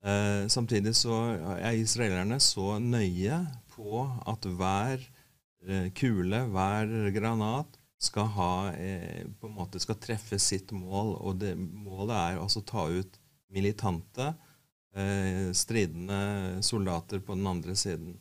Eh, 0.00 0.46
samtidig 0.48 0.94
så 0.96 1.16
er 1.58 1.76
israelerne 1.76 2.40
så 2.40 2.78
nøye 2.80 3.42
på 3.74 4.06
at 4.30 4.48
hver 4.48 5.02
eh, 5.66 5.90
kule, 5.96 6.46
hver 6.54 7.12
granat, 7.14 7.76
skal, 8.00 8.30
ha, 8.32 8.72
eh, 8.72 9.26
på 9.40 9.48
en 9.50 9.58
måte 9.58 9.80
skal 9.80 9.98
treffe 10.00 10.38
sitt 10.40 10.72
mål. 10.72 11.14
Og 11.20 11.40
det, 11.42 11.52
målet 11.56 12.16
er 12.16 12.40
altså 12.40 12.62
å 12.62 12.68
ta 12.70 12.86
ut 12.88 13.18
militante, 13.52 14.32
eh, 14.96 15.50
stridende 15.52 16.62
soldater 16.64 17.20
på 17.20 17.36
den 17.36 17.46
andre 17.50 17.76
siden. 17.76 18.16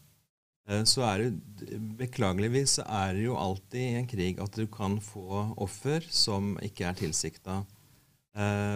Så 0.85 1.01
er 1.01 1.23
det, 1.23 1.77
Beklageligvis 1.97 2.75
er 2.83 3.15
det 3.17 3.23
jo 3.23 3.37
alltid 3.41 3.79
i 3.81 3.95
en 3.97 4.09
krig 4.09 4.41
at 4.43 4.53
du 4.53 4.67
kan 4.69 4.99
få 5.01 5.47
offer 5.57 6.05
som 6.13 6.51
ikke 6.61 6.85
er 6.85 6.99
tilsikta. 6.99 7.55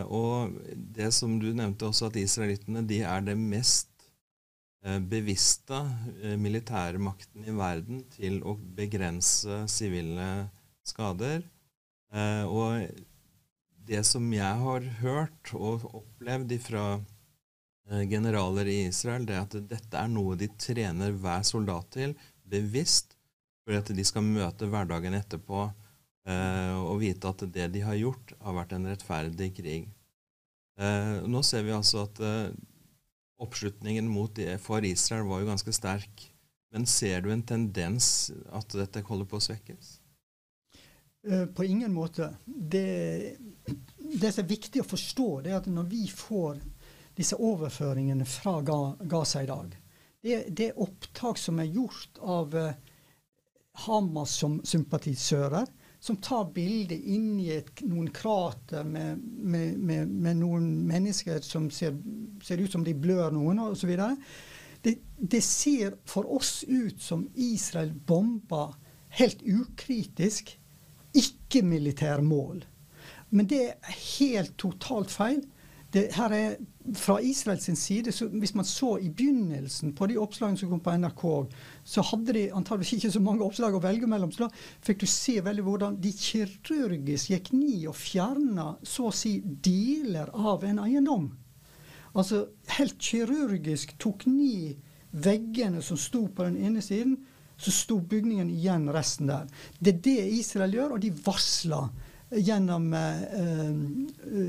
og 0.10 0.56
det 0.74 1.12
som 1.14 1.36
du 1.40 1.52
nevnte 1.54 1.86
også, 1.86 2.10
at 2.10 2.18
israelittene 2.18 2.82
de 2.90 3.04
er 3.06 3.22
det 3.22 3.38
mest 3.38 3.94
Eh, 4.84 5.00
bevisste 5.00 5.78
eh, 6.24 6.36
militærmakten 6.36 7.46
i 7.48 7.54
verden 7.56 8.02
til 8.12 8.42
å 8.44 8.58
begrense 8.76 9.62
sivile 9.72 10.50
skader. 10.84 11.46
Eh, 12.12 12.44
og 12.44 12.90
det 13.88 14.02
som 14.08 14.28
jeg 14.36 14.60
har 14.66 14.90
hørt 15.00 15.54
og 15.56 15.86
opplevd 16.02 16.52
fra 16.66 16.84
eh, 16.98 17.06
generaler 18.10 18.70
i 18.72 18.78
Israel, 18.88 19.26
det 19.28 19.36
er 19.36 19.44
at 19.44 19.56
dette 19.68 20.00
er 20.00 20.12
noe 20.12 20.38
de 20.40 20.48
trener 20.60 21.12
hver 21.20 21.44
soldat 21.44 21.90
til 21.98 22.14
bevisst, 22.48 23.18
for 23.64 23.76
at 23.80 23.92
de 23.96 24.06
skal 24.08 24.26
møte 24.26 24.68
hverdagen 24.72 25.16
etterpå 25.18 25.66
eh, 25.68 26.76
og 26.80 27.02
vite 27.04 27.32
at 27.32 27.46
det 27.56 27.70
de 27.76 27.84
har 27.84 28.00
gjort, 28.00 28.36
har 28.44 28.58
vært 28.58 28.76
en 28.78 28.88
rettferdig 28.92 29.50
krig. 29.60 29.90
Eh, 30.80 31.18
nå 31.30 31.44
ser 31.46 31.66
vi 31.68 31.76
altså 31.76 32.06
at 32.08 32.22
eh, 32.24 32.54
oppslutningen 33.44 34.08
mot 34.10 34.32
det 34.36 34.58
for 34.64 34.86
Israel 34.88 35.28
var 35.30 35.44
jo 35.44 35.52
ganske 35.52 35.76
sterk. 35.76 36.30
Men 36.74 36.88
ser 36.90 37.22
du 37.22 37.30
en 37.30 37.44
tendens 37.46 38.32
at 38.52 38.74
dette 38.74 39.04
holder 39.06 39.30
på 39.30 39.38
å 39.38 39.46
svekkes? 39.46 39.98
Eh, 41.30 41.46
på 41.46 41.68
ingen 41.70 41.94
måte. 41.94 42.32
Det, 42.46 43.38
det, 44.00 44.32
som 44.32 44.42
er 44.44 44.50
viktig 44.50 44.82
å 44.82 44.88
forstå, 44.88 45.28
det 45.46 45.54
er 45.54 45.62
at 45.62 45.70
når 45.70 45.92
vi 45.92 46.08
får 46.10 46.58
disse 47.18 47.38
overføringene 47.38 48.26
fra 48.26 48.60
Gaza 48.62 49.44
i 49.44 49.50
dag 49.50 49.76
Det, 50.22 50.46
det 50.50 50.74
opptak 50.80 51.38
som 51.38 51.60
er 51.60 51.72
gjort 51.72 52.20
av 52.22 52.56
uh, 52.56 52.72
Hamas 53.86 54.36
som 54.40 54.60
sympatisører, 54.64 55.66
som 56.00 56.18
tar 56.22 56.52
bilde 56.54 56.96
inni 56.96 57.50
et, 57.52 57.82
noen 57.88 58.10
krater 58.14 58.84
med, 58.86 59.18
med, 59.20 59.78
med, 59.80 60.08
med, 60.08 60.38
noen 60.38 60.68
mennesker 60.88 61.42
som 61.44 61.70
ser, 61.72 61.96
ser, 62.44 62.62
ut 62.62 62.72
som 62.72 62.84
de 62.86 62.94
blør 62.94 63.34
noen, 63.34 63.60
osv. 63.66 63.96
Det, 64.84 64.94
det 65.18 65.42
ser 65.44 65.98
for 66.06 66.30
oss 66.36 66.62
ut 66.68 67.02
som 67.02 67.26
Israel 67.34 67.94
bomber 67.96 68.76
helt 69.18 69.42
ukritisk 69.42 70.54
ikke-militære 71.18 72.22
mål. 72.26 72.64
Men 73.34 73.50
det 73.50 73.64
er 73.72 73.98
helt 74.20 74.58
totalt 74.62 75.12
feil. 75.14 75.42
Det 75.94 76.08
her 76.16 76.34
er 76.34 76.56
Fra 77.00 77.20
Israels 77.22 77.70
side, 77.80 78.12
så 78.12 78.26
hvis 78.28 78.56
man 78.56 78.66
så 78.66 78.98
i 78.98 79.10
begynnelsen 79.10 79.94
på 79.96 80.08
de 80.10 80.18
oppslagene 80.20 80.60
som 80.60 80.70
kom 80.70 80.82
på 80.84 80.96
NRK, 81.00 81.22
så 81.88 82.04
hadde 82.04 82.34
de 82.36 82.42
antageligvis 82.52 82.98
ikke 82.98 83.12
så 83.14 83.22
mange 83.24 83.46
oppslag 83.46 83.78
å 83.78 83.80
velge 83.80 84.10
mellom. 84.10 84.32
Så 84.34 84.44
da 84.44 84.50
fikk 84.84 85.00
du 85.00 85.08
se 85.08 85.38
veldig 85.46 85.64
hvordan 85.64 85.96
de 86.04 86.12
kirurgisk 86.12 87.32
gikk 87.32 87.54
ned 87.56 87.86
og 87.88 87.96
fjerna 87.96 88.74
så 88.84 89.08
å 89.08 89.16
si 89.16 89.38
deler 89.46 90.34
av 90.34 90.66
en 90.68 90.82
eiendom. 90.84 91.30
Altså 92.14 92.50
helt 92.76 93.00
kirurgisk 93.00 93.96
tok 94.02 94.28
ned 94.28 94.82
veggene 95.14 95.82
som 95.86 95.98
sto 95.98 96.26
på 96.28 96.50
den 96.50 96.58
ene 96.68 96.84
siden, 96.84 97.16
så 97.56 97.72
sto 97.72 98.00
bygningen 98.02 98.50
igjen 98.52 98.90
resten 98.92 99.30
der. 99.30 99.48
Det 99.80 99.96
er 99.96 100.04
det 100.10 100.32
Israel 100.42 100.76
gjør, 100.76 100.98
og 100.98 101.06
de 101.06 101.14
varsler 101.24 101.88
gjennom 102.36 102.94
uh, 102.94 103.72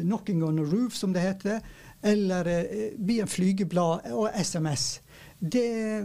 knocking 0.02 0.44
on 0.44 0.58
a 0.58 0.66
roof, 0.66 0.96
som 0.96 1.14
det 1.14 1.24
heter, 1.24 1.64
eller 2.04 2.48
uh, 2.48 2.84
via 3.06 3.26
flygeblad 3.26 4.12
og 4.12 4.28
SMS. 4.34 5.00
Det, 5.44 6.04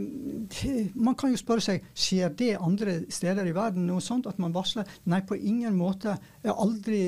man 1.00 1.16
kan 1.16 1.32
jo 1.32 1.38
spørre 1.40 1.64
seg 1.64 1.86
skjer 1.96 2.34
det 2.36 2.50
andre 2.60 2.96
steder 3.14 3.48
i 3.48 3.54
verden 3.56 3.86
noe 3.88 4.04
sånt 4.04 4.28
at 4.28 4.40
man 4.42 4.52
varsler. 4.52 4.90
Nei, 5.08 5.22
på 5.24 5.38
ingen 5.38 5.78
måte. 5.80 6.18
Jeg 6.44 6.56
aldri, 6.60 7.00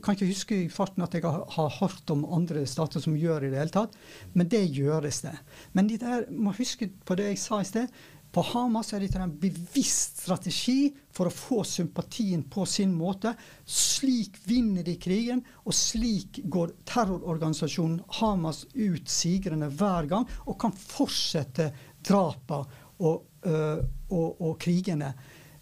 kan 0.00 0.16
ikke 0.16 0.30
huske 0.30 0.60
i 0.62 0.70
farten 0.72 1.04
at 1.04 1.18
jeg 1.18 1.26
har, 1.26 1.76
hørt 1.76 2.14
om 2.14 2.24
andre 2.32 2.64
stater 2.70 3.04
som 3.04 3.18
gjør 3.18 3.44
i 3.44 3.52
det 3.52 3.60
hele 3.60 3.74
tatt, 3.74 3.98
men 4.32 4.48
det 4.48 4.62
gjøres 4.70 5.20
det. 5.26 5.34
Men 5.76 5.90
de 5.90 6.00
der, 6.00 6.24
må 6.32 6.54
huske 6.56 6.88
på 7.04 7.18
det 7.20 7.32
jeg 7.34 7.42
sa 7.42 7.60
i 7.60 7.68
sted. 7.68 8.02
På 8.32 8.40
Hamas 8.40 8.94
er 8.94 9.02
dette 9.04 9.20
en 9.20 9.34
bevisst 9.36 10.22
strategi 10.22 10.88
for 11.12 11.28
å 11.28 11.34
få 11.34 11.60
sympatien 11.68 12.46
på 12.48 12.64
sin 12.64 12.94
måte. 12.96 13.34
Slik 13.68 14.38
vinner 14.48 14.86
de 14.86 14.94
krigen, 14.96 15.42
og 15.68 15.76
slik 15.76 16.40
går 16.48 16.72
terrororganisasjonen 16.88 18.00
Hamas 18.22 18.64
ut 18.72 19.12
sigrende 19.12 19.68
hver 19.76 20.08
gang 20.08 20.24
og 20.46 20.56
kan 20.64 20.72
fortsette 20.72 21.68
drapene 22.00 22.80
og, 23.02 23.24
øh, 23.44 23.80
og, 24.08 24.40
og, 24.40 24.52
krigene 24.62 25.12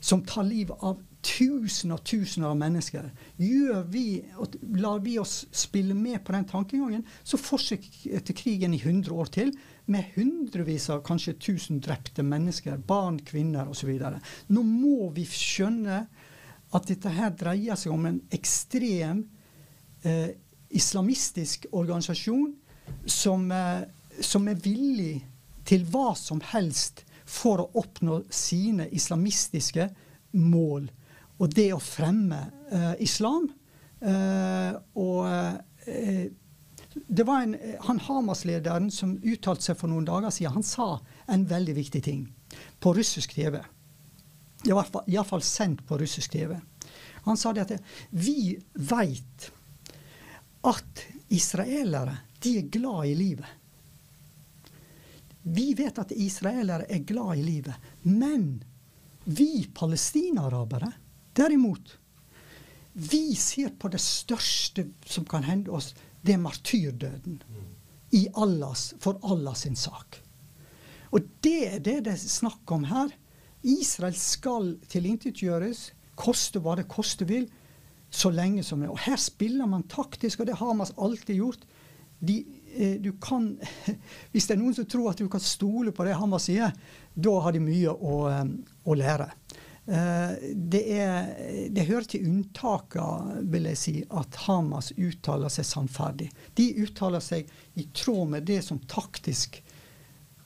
som 0.01 0.23
tar 0.29 0.47
livet 0.47 0.79
av 0.85 1.01
tusener 1.25 1.99
og 1.99 2.05
tusener 2.07 2.49
av 2.49 2.59
mennesker. 2.61 3.11
Gjør 3.41 3.83
vi, 3.93 4.05
Lar 4.81 5.03
vi 5.05 5.19
oss 5.21 5.43
spille 5.53 5.97
med 5.97 6.23
på 6.25 6.33
den 6.37 6.47
tankegangen, 6.49 7.05
så 7.25 7.41
fortsetter 7.41 8.37
krigen 8.37 8.77
i 8.77 8.81
100 8.81 9.13
år 9.13 9.33
til 9.35 9.53
med 9.91 10.13
hundrevis 10.15 10.89
av 10.93 11.03
kanskje 11.07 11.37
tusen 11.43 11.81
drepte 11.83 12.23
mennesker, 12.27 12.79
barn, 12.79 13.19
kvinner 13.27 13.69
osv. 13.71 13.91
Nå 14.55 14.63
må 14.67 15.11
vi 15.17 15.27
skjønne 15.27 16.05
at 16.71 16.87
dette 16.87 17.11
her 17.11 17.33
dreier 17.35 17.79
seg 17.79 17.95
om 17.95 18.07
en 18.07 18.21
ekstrem 18.35 19.25
eh, 20.07 20.31
islamistisk 20.71 21.67
organisasjon 21.73 22.53
som, 23.05 23.49
eh, 23.51 23.83
som, 24.23 24.47
er 24.49 24.61
villig 24.63 25.17
til 25.67 25.87
hva 25.91 26.13
som 26.19 26.43
helst 26.53 27.05
for 27.27 27.65
å 27.65 27.71
oppnå 27.83 28.23
sine 28.31 28.87
islamistiske 28.95 29.89
mål. 30.39 30.87
Og 31.41 31.55
det 31.55 31.71
å 31.75 31.83
fremme 31.83 32.45
eh, 32.71 32.95
islam. 33.03 33.49
Eh, 34.01 34.79
og 35.03 35.27
eh, 35.87 36.31
det 36.95 37.23
var 37.23 37.43
en, 37.43 37.57
han 37.81 38.01
Hamas-lederen 38.01 38.91
som 38.91 39.19
uttalte 39.23 39.71
seg 39.71 39.79
for 39.79 39.91
noen 39.93 40.09
dager 40.09 40.33
siden. 40.35 40.57
Han 40.59 40.67
sa 40.67 40.89
en 41.31 41.47
veldig 41.47 41.77
viktig 41.77 42.03
ting 42.05 42.25
på 42.83 42.95
russisk 42.97 43.35
TV. 43.39 43.61
Iallfall 44.67 45.45
sendt 45.47 45.87
på 45.87 45.99
russisk 45.99 46.35
TV. 46.35 46.57
Han 47.29 47.39
sa 47.39 47.53
det 47.53 47.67
at 47.69 47.95
vi 48.11 48.59
veit 48.75 49.51
at 50.67 51.07
israelere 51.29 52.17
de 52.43 52.57
er 52.59 52.69
glad 52.73 53.07
i 53.07 53.15
livet. 53.15 53.57
Vi 55.43 55.73
vet 55.77 55.99
at 56.01 56.13
israelere 56.13 56.89
er 56.89 57.07
glad 57.07 57.39
i 57.39 57.45
livet. 57.45 57.75
Men 58.03 58.63
vi 59.25 59.69
palestinarabere, 59.75 60.93
derimot, 61.37 61.97
vi 62.93 63.37
ser 63.37 63.77
på 63.79 63.89
det 63.89 64.01
største 64.03 64.89
som 65.07 65.25
kan 65.29 65.45
hende 65.47 65.71
oss 65.73 65.93
det 66.27 66.35
er 66.35 66.43
martyrdøden 66.43 67.41
i 68.17 68.27
Allahs, 68.37 68.95
for 69.01 69.21
Allah 69.23 69.55
sin 69.55 69.77
sak. 69.77 70.21
Og 71.11 71.27
det 71.45 71.59
er 71.75 71.79
det 71.79 71.97
det 72.07 72.15
er 72.15 72.23
snakk 72.23 72.71
om 72.75 72.85
her. 72.91 73.13
Israel 73.63 74.17
skal 74.17 74.75
tilintetgjøres, 74.89 75.91
koste 76.19 76.63
hva 76.63 76.77
det 76.79 76.89
koste 76.91 77.27
vil, 77.29 77.49
så 78.11 78.33
lenge 78.35 78.65
som 78.67 78.81
det. 78.83 78.91
Og 78.91 78.99
her 79.05 79.19
spiller 79.21 79.69
man 79.71 79.87
taktisk, 79.89 80.41
og 80.41 80.51
det 80.51 80.59
har 80.59 80.75
man 80.75 80.87
alltid 80.99 81.37
gjort. 81.37 81.67
De, 82.21 82.43
eh, 82.75 82.97
du 83.01 83.13
kan, 83.23 83.53
hvis 84.33 84.49
det 84.49 84.57
er 84.57 84.61
noen 84.61 84.77
som 84.77 84.89
tror 84.91 85.13
at 85.13 85.23
du 85.23 85.29
kan 85.31 85.43
stole 85.43 85.95
på 85.95 86.05
det 86.05 86.19
Hamas 86.19 86.49
sier, 86.51 86.75
da 87.15 87.37
har 87.45 87.55
de 87.55 87.63
mye 87.65 87.95
å, 87.95 88.17
eh, 88.33 88.45
å 88.85 88.99
lære. 88.99 89.31
Eh, 89.91 90.35
det, 90.55 90.83
er, 91.03 91.31
det 91.75 91.89
hører 91.89 92.07
til 92.07 92.29
unntakene, 92.29 93.41
vil 93.51 93.67
jeg 93.73 93.79
si, 93.81 93.95
at 94.07 94.37
Hamas 94.45 94.93
uttaler 94.95 95.51
seg 95.51 95.67
sannferdig. 95.67 96.29
De 96.55 96.69
uttaler 96.85 97.23
seg 97.25 97.51
i 97.75 97.89
tråd 97.91 98.37
med 98.37 98.47
det 98.47 98.61
som 98.63 98.79
taktisk 98.91 99.59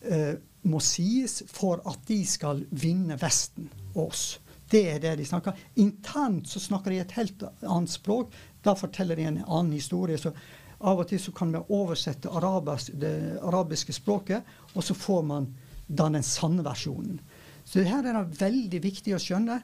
eh, 0.00 0.32
må 0.64 0.80
sies 0.80 1.42
for 1.52 1.84
at 1.90 2.00
de 2.08 2.22
skal 2.24 2.64
vinne 2.72 3.18
Vesten 3.20 3.68
og 3.92 4.06
oss. 4.06 4.24
Det 4.70 4.86
er 4.94 5.02
det 5.02 5.18
de 5.20 5.28
snakker. 5.28 5.60
Internt 5.76 6.48
så 6.48 6.62
snakker 6.62 6.94
de 6.94 7.02
et 7.02 7.16
helt 7.18 7.44
annet 7.60 7.92
språk. 7.92 8.32
Da 8.64 8.72
forteller 8.78 9.20
de 9.20 9.28
en 9.28 9.42
annen 9.44 9.74
historie. 9.76 10.16
så 10.16 10.32
Av 10.80 11.04
og 11.04 11.08
til 11.10 11.20
så 11.20 11.36
kan 11.36 11.52
vi 11.52 11.60
oversette 11.68 12.32
arabers, 12.32 12.88
det 12.88 13.36
arabiske 13.44 13.92
språket, 13.92 14.40
og 14.72 14.84
så 14.84 14.96
får 14.96 15.22
man 15.28 15.52
da 15.86 16.08
den 16.08 16.24
sanne 16.24 16.64
versjonen. 16.64 17.20
Så 17.64 17.84
her 17.84 18.04
er 18.04 18.16
det 18.18 18.40
veldig 18.40 18.80
viktig 18.84 19.14
å 19.16 19.22
skjønne. 19.22 19.60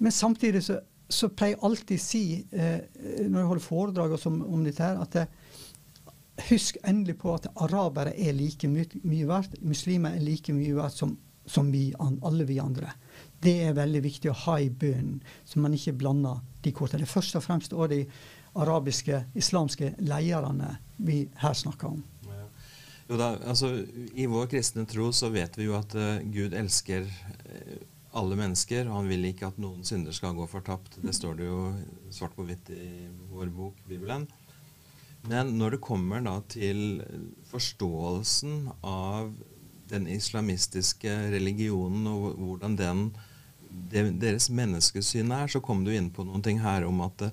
Men 0.00 0.14
samtidig 0.14 0.62
så, 0.64 0.78
så 1.08 1.30
pleier 1.32 1.56
jeg 1.56 1.64
alltid 1.66 2.00
å 2.00 2.04
si, 2.04 2.24
eh, 2.52 2.78
når 3.26 3.42
jeg 3.42 3.50
holder 3.50 3.64
foredrag 3.64 4.14
om, 4.30 4.42
om 4.46 4.64
dette 4.64 4.84
her, 4.84 5.00
at 5.00 5.16
det, 5.16 5.26
husk 6.48 6.78
endelig 6.88 7.18
på 7.20 7.34
at 7.34 7.48
arabere 7.60 8.14
er 8.16 8.36
like 8.36 8.68
my 8.68 8.84
mye 9.04 9.26
verdt, 9.28 9.58
muslimer 9.60 10.16
er 10.16 10.24
like 10.24 10.54
mye 10.56 10.76
verdt 10.76 10.96
som, 11.02 11.16
som 11.46 11.70
vi, 11.72 11.90
alle 11.98 12.46
vi 12.48 12.60
andre. 12.62 12.92
Det 13.42 13.56
er 13.66 13.76
veldig 13.76 14.02
viktig 14.04 14.30
å 14.32 14.38
ha 14.46 14.58
i 14.60 14.70
bunnen, 14.70 15.20
så 15.44 15.60
man 15.60 15.74
ikke 15.76 15.98
blander 16.00 16.40
de 16.64 16.72
kortene. 16.76 17.02
Det 17.02 17.08
er 17.08 17.14
først 17.16 17.36
og 17.36 17.44
fremst 17.44 17.74
også 17.76 17.90
de 17.92 18.04
arabiske, 18.60 19.24
islamske 19.38 19.94
lederne 20.02 20.76
vi 20.98 21.22
her 21.42 21.54
snakker 21.56 21.92
om. 21.92 22.00
Jo 23.10 23.16
da, 23.18 23.32
altså 23.50 23.72
I 24.14 24.28
vår 24.30 24.46
kristne 24.52 24.84
tro 24.86 25.08
så 25.16 25.32
vet 25.34 25.56
vi 25.58 25.66
jo 25.66 25.74
at 25.78 25.94
uh, 25.98 26.20
Gud 26.30 26.54
elsker 26.54 27.08
uh, 27.08 27.80
alle 28.14 28.38
mennesker. 28.38 28.86
og 28.86 29.00
Han 29.00 29.10
vil 29.10 29.26
ikke 29.30 29.48
at 29.50 29.58
noen 29.62 29.82
synder 29.86 30.14
skal 30.14 30.36
gå 30.38 30.46
fortapt. 30.50 31.00
Det 31.02 31.14
står 31.16 31.40
det 31.40 31.48
jo 31.48 31.64
svart 32.14 32.36
på 32.36 32.46
hvitt 32.46 32.70
i 32.74 33.08
vår 33.32 33.50
bok, 33.54 33.80
Bibelen. 33.88 34.28
Men 35.28 35.52
når 35.58 35.76
det 35.76 35.84
kommer 35.84 36.22
da 36.24 36.38
til 36.48 37.02
forståelsen 37.50 38.70
av 38.86 39.34
den 39.90 40.06
islamistiske 40.08 41.12
religionen 41.34 42.06
og 42.08 42.38
hvordan 42.38 42.78
den 42.78 43.02
deres 43.70 44.48
menneskesyn 44.50 45.30
er, 45.34 45.50
så 45.50 45.60
kom 45.62 45.84
du 45.86 45.92
inn 45.94 46.08
på 46.14 46.24
noen 46.26 46.42
ting 46.42 46.58
her 46.62 46.86
om 46.88 47.02
at 47.04 47.28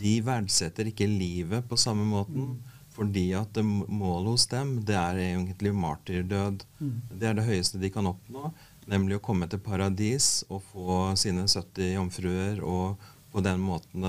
de 0.00 0.18
verdsetter 0.24 0.90
ikke 0.90 1.08
livet 1.08 1.64
på 1.68 1.78
samme 1.80 2.04
måten. 2.08 2.56
Fordi 3.00 3.30
at 3.32 3.56
målet 3.64 4.34
hos 4.34 4.44
dem, 4.50 4.74
det 4.84 4.96
er 4.98 5.22
egentlig 5.22 5.72
martyrdød. 5.72 6.66
Mm. 6.80 6.96
Det 7.16 7.30
er 7.30 7.38
det 7.38 7.46
høyeste 7.46 7.80
de 7.80 7.88
kan 7.92 8.10
oppnå. 8.10 8.50
Nemlig 8.90 9.16
å 9.16 9.24
komme 9.24 9.48
til 9.48 9.62
paradis 9.64 10.42
og 10.50 10.60
få 10.68 11.00
sine 11.20 11.46
70 11.48 11.94
jomfruer 11.94 12.60
og 12.60 13.00
på 13.32 13.40
den 13.46 13.62
måten 13.62 14.04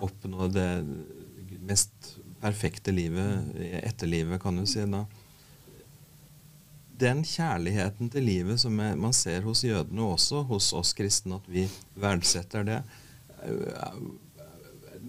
oppnå 0.00 0.46
det 0.52 0.68
mest 1.66 2.12
perfekte 2.40 2.92
livet, 2.94 3.50
etterlivet, 3.82 4.40
kan 4.42 4.56
du 4.60 4.66
si. 4.68 4.84
da 4.86 5.04
den 7.00 7.22
kjærligheten 7.24 8.10
til 8.12 8.26
livet 8.28 8.60
som 8.60 8.76
man 8.76 9.14
ser 9.16 9.44
hos 9.46 9.64
jødene, 9.64 10.04
og 10.04 10.18
også 10.18 10.42
hos 10.50 10.70
oss 10.76 10.92
kristne, 10.96 11.38
at 11.40 11.48
vi 11.48 11.64
verdsetter 12.00 12.66
det 12.66 12.80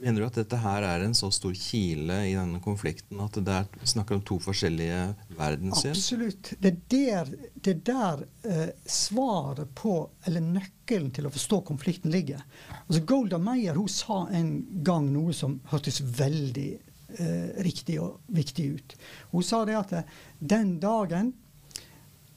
Mener 0.02 0.22
du 0.22 0.26
at 0.26 0.38
dette 0.40 0.58
her 0.58 0.82
er 0.82 1.04
en 1.06 1.14
så 1.14 1.28
stor 1.34 1.54
kile 1.54 2.16
i 2.26 2.34
denne 2.34 2.58
konflikten 2.64 3.20
at 3.22 3.36
det 3.38 3.54
er 3.54 3.90
snakker 3.92 4.18
om 4.18 4.24
to 4.26 4.40
forskjellige 4.42 5.02
verdenssyn? 5.38 5.94
Absolutt. 5.94 6.54
Det 6.58 6.72
er 6.72 6.80
der, 6.90 7.30
det 7.54 7.76
er 7.76 7.84
der 7.92 8.24
eh, 8.50 8.72
svaret 8.90 9.70
på, 9.78 10.00
eller 10.26 10.42
nøkkelen 10.42 11.12
til 11.14 11.30
å 11.30 11.34
forstå 11.34 11.62
konflikten 11.70 12.14
ligger. 12.14 12.42
Altså 12.88 13.04
Golda 13.06 13.38
Meyer 13.42 13.78
hun 13.78 13.92
sa 13.94 14.24
en 14.34 14.56
gang 14.82 15.12
noe 15.14 15.36
som 15.38 15.60
hørtes 15.70 16.02
veldig 16.02 16.70
eh, 16.74 17.62
riktig 17.62 18.00
og 18.02 18.24
viktig 18.34 18.68
ut. 18.74 18.98
Hun 19.36 19.46
sa 19.46 19.62
det 19.70 19.78
at 19.84 19.96
eh, 20.00 20.20
den 20.40 20.80
dagen 20.82 21.30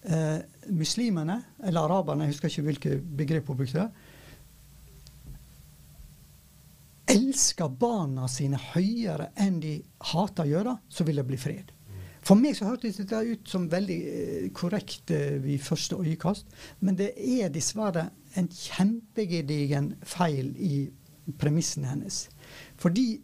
eh, 0.04 0.44
muslimene, 0.68 1.40
eller 1.64 1.88
araberne, 1.88 2.28
jeg 2.28 2.36
husker 2.36 2.52
ikke 2.52 2.68
hvilke 2.68 2.98
begrep 3.24 3.48
hun 3.48 3.64
brukte, 3.64 3.88
elsker 7.10 7.68
barna 7.68 8.28
sine 8.30 8.58
høyere 8.72 9.30
enn 9.40 9.60
de 9.62 9.78
hater 10.12 10.48
jøder, 10.48 10.78
så 10.88 11.04
vil 11.04 11.20
det 11.20 11.26
bli 11.28 11.38
fred. 11.40 11.72
For 12.24 12.40
meg 12.40 12.56
så 12.56 12.70
hørtes 12.70 12.96
dette 13.02 13.20
ut 13.20 13.50
som 13.50 13.66
veldig 13.68 13.98
eh, 14.08 14.44
korrekt 14.56 15.12
eh, 15.12 15.36
ved 15.44 15.60
første 15.60 15.98
øyekast, 16.00 16.48
men 16.80 16.96
det 16.96 17.10
er 17.20 17.52
dessverre 17.52 18.08
en 18.40 18.48
kjempegedigen 18.48 19.92
feil 20.08 20.54
i 20.56 20.86
premissene 21.40 21.90
hennes. 21.92 22.24
Fordi 22.80 23.20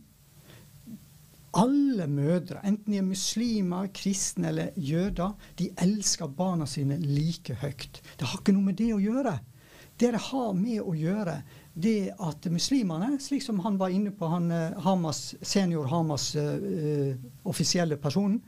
alle 1.57 2.07
mødre, 2.07 2.61
enten 2.63 2.93
de 2.93 3.01
er 3.01 3.09
muslimer, 3.09 3.89
kristne 3.97 4.53
eller 4.53 4.77
jøder, 4.77 5.33
de 5.59 5.71
elsker 5.83 6.29
barna 6.29 6.69
sine 6.69 7.01
like 7.01 7.57
høyt. 7.63 8.03
Det 8.21 8.29
har 8.29 8.39
ikke 8.39 8.55
noe 8.55 8.69
med 8.69 8.79
det 8.79 8.93
å 8.95 9.01
gjøre. 9.03 9.39
Det 10.01 10.13
det 10.15 10.23
har 10.31 10.53
med 10.57 10.79
å 10.81 10.95
gjøre, 10.97 11.41
det 11.75 12.13
at 12.19 12.45
muslimene, 12.51 13.19
slik 13.21 13.43
som 13.43 13.61
han 13.61 13.79
var 13.79 13.89
inne 13.89 14.11
på, 14.11 14.27
han 14.27 14.51
eh, 14.51 14.79
Hamas, 14.79 15.35
senior 15.43 15.87
Hamas 15.87 16.35
uh, 16.37 17.15
offisielle 17.43 17.97
personen 17.97 18.41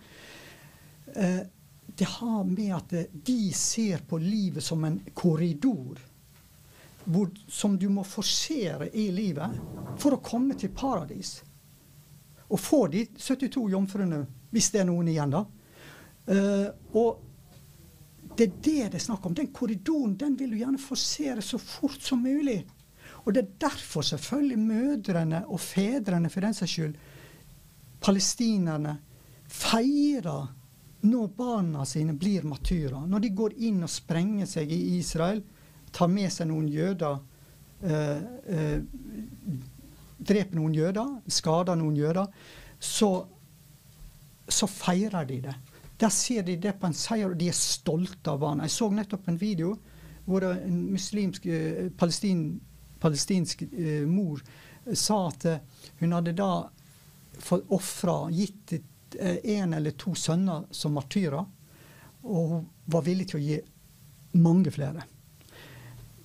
uh, 1.17 1.41
Det 1.87 2.09
har 2.09 2.45
med 2.45 2.75
at 2.75 2.95
de 3.13 3.53
ser 3.53 4.03
på 4.09 4.19
livet 4.19 4.65
som 4.65 4.85
en 4.85 5.01
korridor. 5.15 6.01
Hvor, 7.05 7.31
som 7.49 7.79
du 7.79 7.89
må 7.89 8.05
forsere 8.05 8.89
i 8.95 9.11
livet 9.11 9.59
for 9.99 10.15
å 10.15 10.23
komme 10.23 10.55
til 10.55 10.71
paradis 10.71 11.41
og 12.53 12.61
få 12.61 12.87
de 12.93 13.07
72 13.17 13.63
jomfruene, 13.73 14.21
hvis 14.53 14.71
det 14.71 14.83
er 14.83 14.89
noen 14.89 15.09
igjen, 15.09 15.33
da. 15.33 15.45
Uh, 16.29 16.69
og 17.01 17.23
det 18.37 18.45
er 18.45 18.53
det 18.65 18.91
det 18.93 18.99
er 19.01 19.05
snakk 19.07 19.27
om. 19.27 19.35
Den 19.35 19.51
korridoren 19.53 20.17
den 20.21 20.37
vil 20.39 20.53
du 20.53 20.61
gjerne 20.61 20.81
forsere 20.81 21.43
så 21.45 21.59
fort 21.61 22.01
som 22.05 22.23
mulig. 22.23 22.63
Og 23.25 23.35
det 23.35 23.43
er 23.43 23.53
derfor 23.67 24.03
selvfølgelig 24.03 24.59
mødrene 24.59 25.45
og 25.47 25.61
fedrene, 25.61 26.31
for 26.31 26.41
den 26.45 26.55
saks 26.55 26.73
skyld, 26.73 26.95
palestinerne, 28.03 28.97
feirer 29.47 30.49
når 31.03 31.27
barna 31.37 31.85
sine 31.87 32.15
blir 32.19 32.47
matyrer. 32.47 33.07
Når 33.07 33.23
de 33.23 33.35
går 33.37 33.59
inn 33.69 33.83
og 33.83 33.91
sprenger 33.91 34.49
seg 34.51 34.71
i 34.73 34.81
Israel, 34.99 35.43
tar 35.93 36.11
med 36.11 36.33
seg 36.33 36.49
noen 36.51 36.69
jøder 36.73 37.19
uh, 37.85 38.19
uh, 38.49 38.81
dreper 40.23 40.59
noen 40.59 40.75
jøder, 40.77 41.19
skader 41.31 41.79
noen 41.79 41.97
jøder, 41.99 42.27
så, 42.83 43.11
så 44.49 44.69
feirer 44.71 45.27
de 45.29 45.41
det. 45.49 45.55
Der 46.01 46.11
ser 46.15 46.43
de 46.47 46.57
det 46.59 46.75
på 46.81 46.89
en 46.89 46.97
seier, 46.97 47.31
og 47.31 47.39
de 47.39 47.51
er 47.51 47.57
stolte 47.57 48.33
av 48.33 48.41
barna. 48.43 48.67
Jeg 48.67 48.77
så 48.77 48.91
nettopp 48.91 49.29
en 49.31 49.41
video 49.41 49.77
hvor 50.27 50.45
en 50.47 50.79
muslimsk 50.93 51.47
eh, 51.51 51.89
palestin, 51.99 52.61
palestinsk 53.03 53.65
eh, 53.69 54.07
mor 54.09 54.41
eh, 54.41 54.95
sa 54.99 55.27
at 55.29 55.49
eh, 55.51 55.63
hun 56.01 56.15
hadde 56.17 56.37
da 56.39 56.53
fått 57.43 57.71
ofra, 57.75 58.31
gitt 58.31 58.77
eh, 59.19 59.39
en 59.59 59.75
eller 59.75 59.99
to 59.99 60.15
sønner 60.19 60.69
som 60.71 60.95
martyrer, 60.97 61.45
og 62.23 62.55
hun 62.55 62.69
var 62.95 63.05
villig 63.07 63.33
til 63.33 63.41
å 63.41 63.47
gi 63.47 63.59
mange 64.39 64.73
flere 64.73 65.03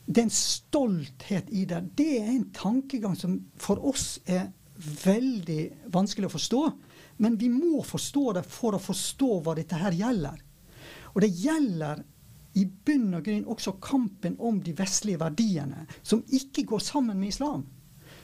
det 0.08 0.22
er 0.22 0.28
en 0.30 0.32
stolthet 0.32 1.50
i 1.52 1.66
det. 1.68 1.82
Det 2.00 2.12
er 2.22 2.30
en 2.32 2.46
tankegang 2.56 3.16
som 3.20 3.34
for 3.60 3.82
oss 3.90 4.22
er 4.24 4.48
veldig 4.78 5.90
vanskelig 5.92 6.30
å 6.30 6.36
forstå. 6.38 6.62
Men 7.24 7.36
vi 7.40 7.50
må 7.52 7.82
forstå 7.84 8.24
det 8.38 8.44
for 8.48 8.78
å 8.78 8.82
forstå 8.82 9.32
hva 9.44 9.56
dette 9.58 9.80
her 9.82 9.98
gjelder. 9.98 10.38
Og 11.12 11.20
det 11.26 11.32
gjelder 11.36 12.06
i 12.56 12.66
bunn 12.66 13.14
og 13.18 13.26
grunn 13.26 13.50
også 13.50 13.76
kampen 13.84 14.38
om 14.40 14.62
de 14.64 14.74
vestlige 14.78 15.20
verdiene, 15.20 15.86
som 16.04 16.24
ikke 16.34 16.66
går 16.66 16.80
sammen 16.80 17.20
med 17.20 17.34
islam. 17.34 17.66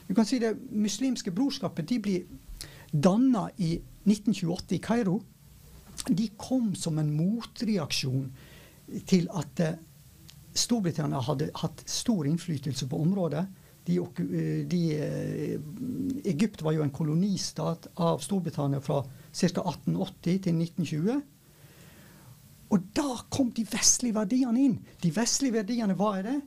Du 0.08 0.14
kan 0.14 0.26
si 0.26 0.38
Det 0.38 0.56
muslimske 0.70 1.30
brorskapet 1.30 1.88
de 1.88 1.98
blir 2.00 2.22
danna 2.92 3.48
i 3.58 3.78
1928 4.04 4.74
i 4.74 4.78
Kairo. 4.78 5.22
De 6.08 6.28
kom 6.36 6.74
som 6.74 6.98
en 6.98 7.16
motreaksjon 7.16 8.32
til 9.06 9.28
at 9.32 9.78
Storbritannia 10.54 11.20
hadde 11.24 11.50
hatt 11.58 11.82
stor 11.90 12.26
innflytelse 12.26 12.86
på 12.90 13.00
området. 13.02 13.44
De, 13.84 13.98
eh, 13.98 14.66
de, 14.68 14.82
eh, 14.96 15.60
Egypt 16.24 16.62
var 16.62 16.72
jo 16.72 16.82
en 16.82 16.90
kolonistat 16.90 17.86
av 17.96 18.18
Storbritannia 18.18 18.80
fra 18.80 19.02
ca. 19.32 19.60
1880 19.60 20.38
til 20.42 20.54
1920. 20.54 21.22
Og 22.74 22.90
da 22.96 23.20
kom 23.30 23.52
de 23.54 23.62
vestlige 23.70 24.16
verdiene 24.16 24.60
inn. 24.60 24.78
De 25.02 25.12
vestlige 25.14 25.60
verdiene, 25.60 25.94
hva 25.94 26.16
er 26.18 26.26
det? 26.26 26.38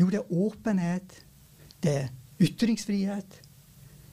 Jo, 0.00 0.08
det 0.10 0.18
er 0.18 0.32
åpenhet. 0.34 1.18
Det 1.78 1.92
er 2.00 2.08
ytringsfrihet. 2.42 3.36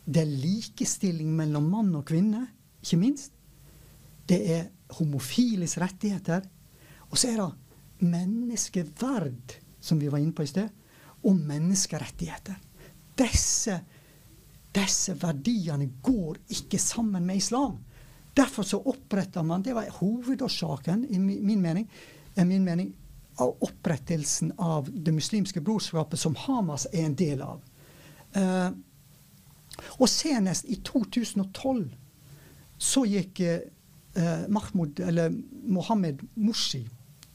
Det 0.06 0.22
er 0.22 0.36
likestilling 0.44 1.32
mellom 1.38 1.70
mann 1.72 1.96
og 1.98 2.06
kvinne, 2.10 2.44
ikke 2.84 3.00
minst. 3.02 3.34
Det 4.30 4.40
er 4.54 4.68
homofiles 5.00 5.78
rettigheter. 5.82 6.46
Og 7.10 7.18
så 7.18 7.32
er 7.32 7.42
det 7.42 8.06
menneskeverd, 8.12 9.58
som 9.82 10.00
vi 10.02 10.10
var 10.12 10.22
inne 10.22 10.36
på 10.36 10.46
i 10.46 10.52
sted, 10.52 10.70
og 11.26 11.38
menneskerettigheter. 11.38 12.58
Disse, 13.18 13.78
disse 14.74 15.16
verdiene 15.22 15.90
går 16.04 16.42
ikke 16.58 16.80
sammen 16.82 17.26
med 17.26 17.42
islam. 17.42 17.80
Derfor 18.34 18.64
så 18.64 18.80
oppretta 18.80 19.44
man 19.44 19.62
Det 19.62 19.74
var 19.74 19.90
hovedårsaken, 20.00 21.06
i 21.10 21.20
min 21.20 21.62
mening, 21.62 21.90
min 22.36 22.64
mening 22.64 22.94
av 23.36 23.58
opprettelsen 23.60 24.54
av 24.58 24.90
det 24.92 25.12
muslimske 25.12 25.62
brorskapet, 25.62 26.20
som 26.20 26.36
Hamas 26.36 26.88
er 26.94 27.06
en 27.06 27.16
del 27.16 27.42
av. 27.42 27.62
Uh, 28.36 28.72
og 30.00 30.10
senest 30.10 30.68
i 30.70 30.78
2012 30.86 31.90
så 32.82 33.04
gikk 33.08 33.42
uh, 33.42 34.46
Mahmoud, 34.48 35.00
eller 35.00 35.34
Mohammed 35.68 36.24
Mursi 36.36 36.86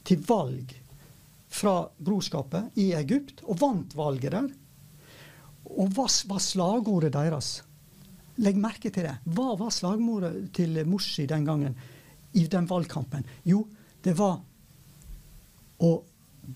til 0.07 0.23
valg 0.27 0.73
fra 1.47 1.81
brorskapet 1.97 2.77
i 2.79 2.91
Egypt, 2.95 3.43
og 3.43 3.59
vant 3.61 3.95
valget 3.97 4.33
der. 4.35 4.49
Og 5.67 5.91
hva 5.95 6.07
var 6.29 6.43
slagordet 6.43 7.13
deres? 7.15 7.57
Legg 8.43 8.57
merke 8.61 8.91
til 8.93 9.07
det. 9.07 9.15
Hva 9.33 9.55
var 9.57 9.73
slagmordet 9.73 10.51
til 10.55 10.77
Morsi 10.85 11.25
den 11.29 11.45
gangen 11.47 11.77
i 12.37 12.45
den 12.51 12.67
valgkampen? 12.69 13.25
Jo, 13.47 13.63
det 14.03 14.13
var 14.17 14.37
å 15.83 15.91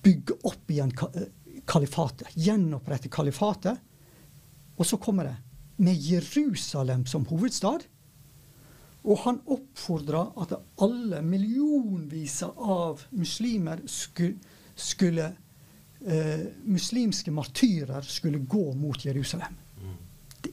bygge 0.01 0.37
opp 0.47 0.71
igjen 0.71 0.93
kalifatet. 1.65 2.29
Gjenopprette 2.35 3.09
kalifatet. 3.11 3.79
Og 4.77 4.87
så 4.87 4.97
kommer 5.01 5.29
det 5.29 5.35
med 5.81 5.97
Jerusalem 5.97 7.05
som 7.05 7.25
hovedstad. 7.29 7.85
Og 9.01 9.23
han 9.23 9.39
oppfordra 9.49 10.27
at 10.43 10.53
alle 10.85 11.21
millionvis 11.25 12.43
av 12.45 13.01
muslimer 13.17 13.81
skulle, 13.89 14.37
skulle 14.75 15.31
eh, 16.05 16.45
Muslimske 16.69 17.33
martyrer 17.33 18.05
skulle 18.05 18.43
gå 18.45 18.67
mot 18.77 19.05
Jerusalem. 19.05 19.57
Mm. 19.81 19.97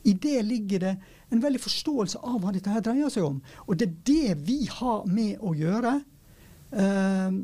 I 0.02 0.12
det 0.12 0.42
ligger 0.42 0.80
det 0.86 0.96
en 1.28 1.42
veldig 1.42 1.60
forståelse 1.60 2.22
av 2.24 2.38
hva 2.42 2.52
dette 2.54 2.72
her 2.72 2.84
dreier 2.84 3.12
seg 3.12 3.26
om. 3.26 3.40
Og 3.66 3.78
det 3.78 3.88
er 3.88 3.98
det 4.08 4.36
vi 4.48 4.62
har 4.70 5.04
med 5.10 5.42
å 5.44 5.54
gjøre. 5.56 5.98
Uh, 6.72 7.42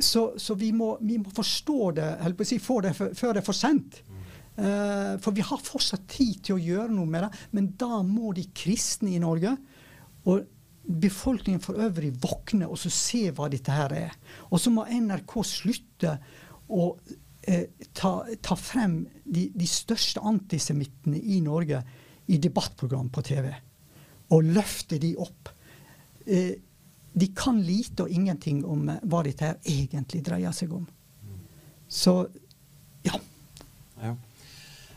så, 0.00 0.30
så 0.40 0.56
vi, 0.56 0.70
må, 0.72 0.94
vi, 1.04 1.18
må, 1.20 1.32
forstå 1.34 1.90
det, 1.98 2.08
å 2.32 2.48
si, 2.48 2.56
det 2.56 2.94
for, 2.96 3.12
før 3.16 3.36
det 3.36 3.42
er 3.42 3.46
for 3.46 3.58
sent. 3.58 4.00
Uh, 4.56 5.18
for 5.22 5.32
vi 5.36 5.44
har 5.44 5.60
fortsatt 5.64 6.08
tid 6.12 6.42
til 6.44 6.56
å 6.56 6.62
gjøre 6.62 6.92
noe 6.92 7.08
med 7.08 7.26
det, 7.26 7.44
men 7.56 7.70
da 7.80 8.02
må 8.04 8.32
de 8.36 8.46
kristne 8.56 9.14
i 9.14 9.22
Norge 9.22 9.54
og 10.28 10.44
befolkningen 10.82 11.62
for 11.62 11.78
øvrig 11.80 12.10
våkne 12.22 12.66
og 12.68 12.78
så 12.80 12.90
se 12.92 13.26
hva 13.34 13.48
dette 13.52 13.74
her 13.74 13.94
er. 13.94 14.16
Og 14.50 14.60
så 14.60 14.72
må 14.74 14.84
NRK 14.86 15.36
slutte 15.46 16.16
å 16.72 16.88
eh, 17.46 17.68
ta, 17.94 18.12
ta, 18.42 18.56
frem 18.58 19.02
de, 19.24 19.48
de 19.54 19.68
største 19.68 20.22
antisemittene 20.26 21.20
i 21.20 21.40
Norge 21.44 21.82
i 22.26 22.38
debattprogram 22.38 23.08
på 23.12 23.22
TV. 23.26 23.48
Og 24.32 24.44
løfte 24.44 24.98
de 25.02 25.14
opp. 25.20 25.50
Eh, 26.26 26.54
de 27.12 27.28
kan 27.36 27.58
lite 27.60 28.06
og 28.06 28.12
ingenting 28.12 28.62
om 28.64 28.88
eh, 28.88 29.00
hva 29.04 29.22
dette 29.26 29.48
her 29.50 29.58
egentlig 29.68 30.22
dreier 30.24 30.54
seg 30.56 30.72
om. 30.76 30.86
Så 31.92 32.14
ja. 33.04 33.18
ja. 34.00 34.14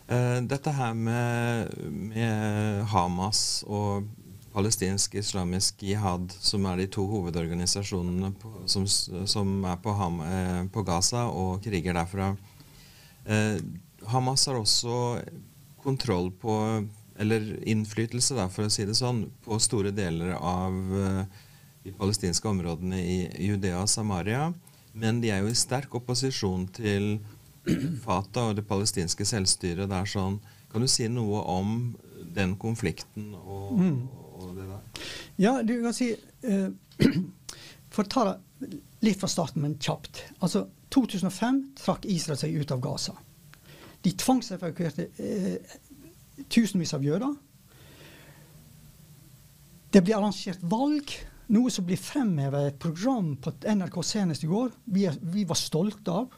Uh, 0.05 0.37
dette 0.45 0.69
her 0.71 0.93
med, 0.93 1.73
med, 1.89 2.83
Hamas 2.91 3.65
og 3.65 4.05
palestinsk 4.53 5.17
islamisk 5.19 5.81
jihad, 5.83 6.29
som 6.39 6.67
er 6.69 6.77
de 6.79 6.85
to 6.93 7.03
hovedorganisasjonene 7.09 8.29
på, 8.39 8.51
som, 8.69 8.85
som, 8.87 9.57
er 9.65 9.81
på, 9.81 9.95
Ham, 9.97 10.21
uh, 10.21 10.61
på, 10.71 10.85
Gaza 10.87 11.25
og 11.27 11.57
kriger 11.65 11.97
derfra 11.97 12.29
uh, 12.37 13.57
Hamas 14.13 14.45
har 14.45 14.61
også 14.61 14.99
kontroll 15.81 16.29
på, 16.31 16.53
eller 17.19 17.47
innflytelse, 17.63 18.35
da, 18.35 18.49
for 18.51 18.67
å 18.67 18.73
si 18.73 18.85
det 18.87 18.97
sånn, 18.97 19.25
på 19.45 19.59
store 19.63 19.93
deler 19.95 20.33
av 20.35 20.75
de 21.85 21.93
palestinske 21.95 22.49
områdene 22.49 22.99
i 22.99 23.17
Judea 23.45 23.79
og 23.83 23.89
Samaria. 23.89 24.49
Men 24.95 25.19
de 25.21 25.31
er 25.31 25.43
jo 25.43 25.51
i 25.51 25.57
sterk 25.57 25.95
opposisjon 25.99 26.67
til 26.75 27.17
Fatah 28.05 28.51
og 28.51 28.57
det 28.59 28.65
palestinske 28.67 29.27
selvstyret. 29.27 29.89
Det 29.91 29.97
er 29.99 30.09
sånn, 30.09 30.39
kan 30.71 30.83
du 30.83 30.89
si 30.91 31.07
noe 31.11 31.43
om 31.51 31.75
den 32.35 32.55
konflikten 32.59 33.33
og, 33.37 33.75
mm. 33.79 33.99
og 34.39 34.55
det 34.57 34.67
der? 34.69 35.03
Ja, 35.41 35.53
du 35.63 35.77
kan 35.83 35.95
si 35.95 36.13
uh, 36.15 36.69
For 37.93 38.03
å 38.03 38.11
ta 38.11 38.25
det 38.27 38.79
litt 39.05 39.19
fra 39.21 39.29
starten, 39.29 39.61
men 39.63 39.77
kjapt. 39.79 40.23
Altså, 40.43 40.65
2005 40.95 41.61
trakk 41.79 42.07
Israel 42.11 42.39
seg 42.39 42.55
ut 42.55 42.71
av 42.73 42.81
Gaza. 42.83 43.15
De 44.03 44.11
tvangsevakuerte 44.19 45.09
uh, 45.19 45.75
tusenvis 46.49 46.93
av 46.97 47.03
jøder. 47.05 47.35
Det 49.91 50.01
blir 50.03 50.17
arrangert 50.17 50.63
valg 50.67 51.11
noe 51.53 51.71
som 51.71 51.85
blir 51.85 51.99
fremheva 52.01 52.63
i 52.63 52.71
et 52.71 52.79
program 52.81 53.35
på 53.41 53.53
NRK 53.63 53.99
senest 54.03 54.43
i 54.43 54.49
går. 54.49 54.73
Vi, 54.85 55.05
vi 55.21 55.45
var 55.47 55.59
stolte 55.59 56.11
av 56.23 56.33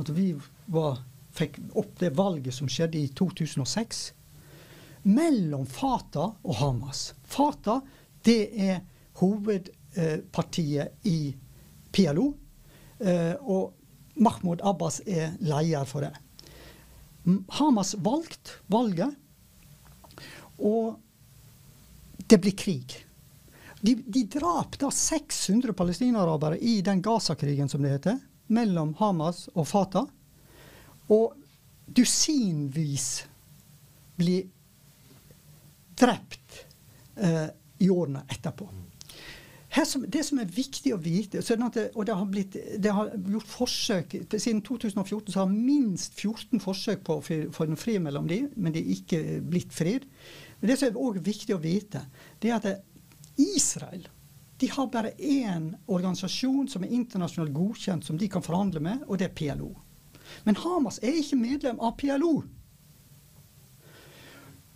at 0.00 0.10
vi 0.16 0.30
var, 0.72 1.00
fikk 1.36 1.58
opp 1.76 1.98
det 2.00 2.14
valget 2.16 2.56
som 2.56 2.68
skjedde 2.70 2.98
i 3.00 3.10
2006. 3.16 4.02
Mellom 5.06 5.66
Fatah 5.70 6.34
og 6.42 6.58
Hamas. 6.60 7.12
Fatah 7.24 7.84
det 8.26 8.42
er 8.58 8.80
hovedpartiet 9.20 11.06
i 11.06 11.30
PLO. 11.94 12.32
Eh, 12.98 13.34
og 13.40 13.74
Mahmoud 14.16 14.64
Abbas 14.64 15.02
er 15.06 15.36
leder 15.44 15.84
for 15.88 16.06
det. 16.06 16.14
Hamas 17.58 17.94
valgte 18.00 18.60
valget, 18.72 19.14
og 20.58 20.96
det 22.26 22.38
blir 22.42 22.56
krig. 22.58 22.96
De, 23.80 23.94
de 23.94 24.24
drap 24.30 24.78
da 24.80 24.90
600 24.90 25.74
palestinarabere 25.76 26.58
i 26.58 26.80
den 26.82 27.02
Gaza-krigen, 27.02 27.68
som 27.68 27.84
det 27.84 27.92
heter, 27.98 28.18
mellom 28.46 28.94
Hamas 28.98 29.46
og 29.54 29.68
Fatah. 29.68 30.08
Og 31.12 31.36
dusinvis 31.86 33.26
blir 34.16 34.48
drept 35.96 36.64
eh, 37.14 37.46
i 37.78 37.90
årene 37.92 38.24
etterpå. 38.32 38.68
Som, 39.84 40.06
det 40.08 40.22
som 40.24 40.38
er 40.40 40.48
viktig 40.48 40.94
å 40.94 40.98
vite 41.02 41.42
det, 41.42 41.82
og 41.92 42.06
det 42.08 42.14
har, 42.16 42.28
blitt, 42.32 42.54
det 42.80 42.92
har, 42.96 43.10
gjort 43.28 43.50
forsøk 43.50 44.14
Siden 44.32 44.62
2014 44.64 45.34
så 45.34 45.42
har 45.42 45.50
minst 45.52 46.16
14 46.16 46.62
forsøk 46.64 47.02
på 47.04 47.18
å 47.18 47.24
få 47.52 47.66
en 47.66 47.76
fred 47.76 48.00
mellom 48.06 48.24
dem, 48.30 48.48
men 48.56 48.72
det 48.72 48.80
er 48.80 48.94
ikke 48.94 49.20
blitt 49.44 49.76
fred. 49.76 50.06
Men 50.60 50.70
det 50.70 50.78
som 50.80 50.88
er 50.88 51.00
også 51.00 51.24
viktig 51.24 51.56
å 51.56 51.62
vite, 51.62 52.02
det 52.40 52.52
er 52.52 52.60
at 52.60 53.40
Israel 53.40 54.06
de 54.56 54.70
har 54.72 54.86
bare 54.88 55.10
én 55.18 55.74
organisasjon 55.86 56.68
som 56.68 56.84
er 56.84 56.92
internasjonalt 56.96 57.52
godkjent, 57.52 58.04
som 58.04 58.16
de 58.16 58.28
kan 58.28 58.44
forhandle 58.44 58.80
med, 58.80 59.02
og 59.04 59.18
det 59.20 59.28
er 59.28 59.34
PLO. 59.36 59.74
Men 60.48 60.56
Hamas 60.56 60.96
er 61.04 61.18
ikke 61.20 61.36
medlem 61.36 61.80
av 61.80 61.92
PLO. 62.00 62.38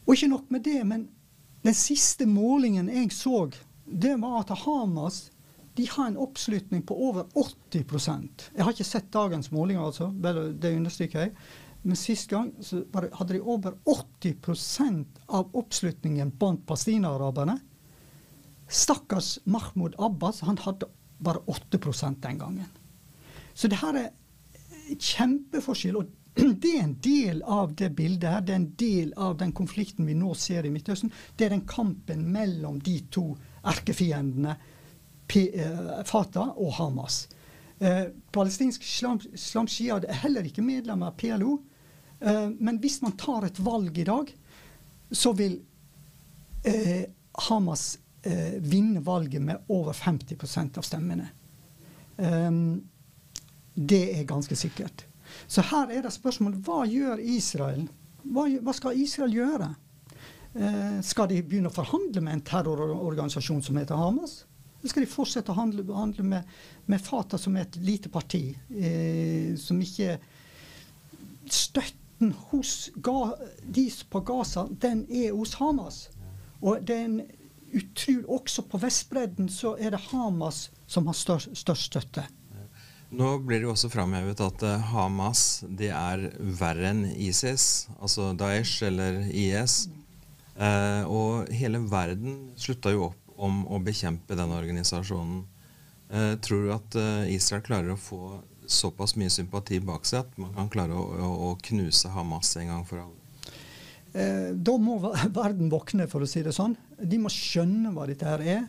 Og 0.05 0.13
ikke 0.15 0.29
nok 0.29 0.53
med 0.53 0.67
det, 0.67 0.83
men 0.85 1.09
den 1.65 1.77
siste 1.77 2.27
målingen 2.29 2.91
jeg 2.93 3.13
så, 3.17 3.47
det 3.85 4.17
var 4.21 4.43
at 4.43 4.53
Hamas 4.67 5.31
de 5.79 5.87
har 5.89 6.11
en 6.11 6.19
oppslutning 6.21 6.83
på 6.83 6.97
over 7.09 7.25
80% 7.73 8.51
Jeg 8.57 8.65
har 8.65 8.73
ikke 8.75 8.85
sett 8.85 9.13
dagens 9.13 9.51
målinger, 9.55 9.81
altså, 9.87 10.11
det 10.61 10.75
understreker 10.77 11.21
jeg. 11.25 11.35
Men 11.83 11.97
sist 11.97 12.31
gang 12.31 12.53
hadde 13.13 13.33
de 13.33 13.41
over 13.41 13.75
80% 13.89 15.21
av 15.27 15.55
oppslutningen 15.57 16.31
blant 16.39 16.67
palestinaaraberne. 16.67 17.59
Stakkars 18.69 19.39
Mahmoud 19.45 19.95
Abbas 19.99 20.41
han 20.41 20.59
hadde 20.59 20.91
bare 21.19 21.39
8% 21.47 22.21
den 22.21 22.39
gangen. 22.39 22.69
Så 23.55 23.69
det 23.69 23.81
her 23.81 23.97
er 23.97 24.11
kjempeforskjell. 24.99 25.97
og 25.97 26.11
det 26.63 26.75
er 26.77 26.85
en 26.85 26.95
del 27.03 27.43
av 27.43 27.75
det 27.75 27.91
bildet 27.97 28.31
her. 28.31 28.45
Det 28.45 28.53
er 28.55 28.61
en 28.61 28.75
del 28.79 29.15
av 29.17 29.39
den 29.41 29.53
konflikten 29.57 30.07
vi 30.07 30.15
nå 30.15 30.35
ser 30.39 30.67
i 30.67 30.73
Midtøsten. 30.73 31.13
Det 31.37 31.49
er 31.49 31.57
den 31.57 31.67
kampen 31.69 32.27
mellom 32.33 32.79
de 32.85 33.01
to 33.11 33.33
erkefiendene, 33.73 34.57
eh, 35.35 36.05
Fatah 36.07 36.55
og 36.57 36.73
Hamas. 36.79 37.25
Eh, 37.81 38.07
palestinsk 38.33 38.85
islam, 38.85 39.69
Shia 39.69 39.97
er 40.05 40.23
heller 40.23 40.45
ikke 40.45 40.65
medlem 40.65 41.03
av 41.03 41.17
PLO. 41.17 41.59
Eh, 42.21 42.49
men 42.59 42.79
hvis 42.83 43.01
man 43.03 43.17
tar 43.19 43.47
et 43.49 43.61
valg 43.65 43.99
i 43.99 44.07
dag, 44.07 44.31
så 45.11 45.33
vil 45.37 45.59
eh, 46.65 47.05
Hamas 47.49 47.99
eh, 48.23 48.59
vinne 48.61 49.03
valget 49.05 49.43
med 49.43 49.71
over 49.73 49.97
50% 49.97 50.79
av 50.79 50.87
stemmene. 50.87 51.31
Det 52.21 54.01
er 54.13 54.27
ganske 54.29 54.53
sikkert. 54.59 55.07
Så 55.49 55.63
her 55.71 55.89
er 55.89 56.03
det 56.05 56.11
spørsmål 56.13 56.59
hva 56.67 56.83
gjør 56.85 57.23
Israel? 57.33 57.87
Hva, 58.29 58.45
hva 58.61 58.75
skal 58.77 58.99
Israel 59.01 59.33
gjøre? 59.33 59.69
Skal 61.07 61.31
de 61.31 61.39
begynne 61.41 61.71
å 61.71 61.73
forhandle 61.73 62.21
med 62.27 62.35
en 62.35 62.45
terrororganisasjon 62.45 63.65
som 63.65 63.79
heter 63.81 63.97
Hamas? 63.97 64.43
Eller 64.81 64.93
skal 64.95 65.05
de 65.05 65.13
fortsette 65.13 65.53
å 65.53 65.59
handle, 65.59 65.85
handle 65.93 66.25
med, 66.25 66.53
med, 66.89 67.03
Fatah, 67.05 67.41
som 67.41 67.57
er 67.57 67.67
et 67.67 67.77
lite 67.85 68.09
parti, 68.13 68.47
eh, 68.73 69.53
som 69.61 69.81
ikke 69.85 70.15
Støtten 72.21 72.35
hos 72.51 72.91
ga, 72.97 73.35
de 73.65 73.91
på 74.11 74.21
Gaza, 74.21 74.67
den 74.69 75.07
er 75.09 75.33
hos 75.33 75.55
Hamas. 75.57 76.11
Og 76.61 76.83
det 76.85 76.95
er 76.95 77.05
en 77.07 77.23
utrolig 77.73 78.27
Også 78.29 78.63
på 78.69 78.79
Vestbredden 78.83 79.49
så 79.49 79.77
er 79.79 79.95
det 79.95 80.01
Hamas 80.11 80.71
som 80.87 81.07
har 81.07 81.15
størst, 81.15 81.57
størst 81.57 81.87
støtte. 81.89 82.27
Nå 83.11 83.39
blir 83.41 83.61
det 83.61 83.65
jo 83.65 83.73
også 83.73 83.89
framhevet 83.89 84.41
at 84.43 84.63
uh, 84.63 84.91
Hamas 84.93 85.65
det 85.65 85.89
er 85.95 86.27
verre 86.61 86.91
enn 86.91 87.07
ISIS, 87.09 87.89
altså 88.01 88.35
Daesh 88.35 88.85
eller 88.85 89.23
IS. 89.31 89.89
Eh, 90.61 91.03
og 91.09 91.49
hele 91.57 91.81
verden 91.89 92.51
slutta 92.61 92.93
jo 92.93 93.09
opp 93.09 93.41
om 93.41 93.65
å 93.65 93.81
bekjempe 93.81 94.37
den 94.37 94.53
organisasjonen. 94.53 95.47
Eh, 96.13 96.35
tror 96.45 96.67
du 96.67 96.75
at 96.75 97.01
Israel 97.33 97.65
klarer 97.65 97.95
å 97.95 98.03
få 98.03 98.43
såpass 98.73 99.17
mye 99.19 99.31
sympati 99.33 99.81
bak 99.85 100.07
seg 100.09 100.25
at 100.25 100.37
man 100.41 100.53
kan 100.57 100.71
klare 100.73 100.97
å, 100.97 101.05
å, 101.05 101.31
å 101.51 101.55
knuse 101.71 102.13
Hamas 102.15 102.53
en 102.61 102.73
gang 102.73 102.85
for 102.89 103.03
alle? 103.03 103.49
Eh, 104.13 104.51
da 104.55 104.77
må 104.83 104.99
verden 105.41 105.71
våkne, 105.73 106.09
for 106.11 106.25
å 106.25 106.29
si 106.31 106.43
det 106.47 106.55
sånn. 106.57 106.77
De 106.99 107.21
må 107.21 107.33
skjønne 107.33 107.95
hva 107.95 108.09
dette 108.11 108.29
her 108.29 108.45
er. 108.59 108.67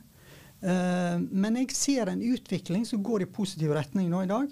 Eh, 0.62 1.18
men 1.18 1.58
jeg 1.62 1.74
ser 1.78 2.12
en 2.12 2.22
utvikling 2.22 2.86
som 2.90 3.04
går 3.04 3.26
i 3.26 3.32
positiv 3.32 3.74
retning 3.78 4.12
nå 4.12 4.24
i 4.26 4.32
dag. 4.32 4.52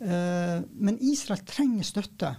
Eh, 0.00 0.58
men 0.74 1.00
Israel 1.04 1.44
trenger 1.48 1.88
støtte. 1.88 2.34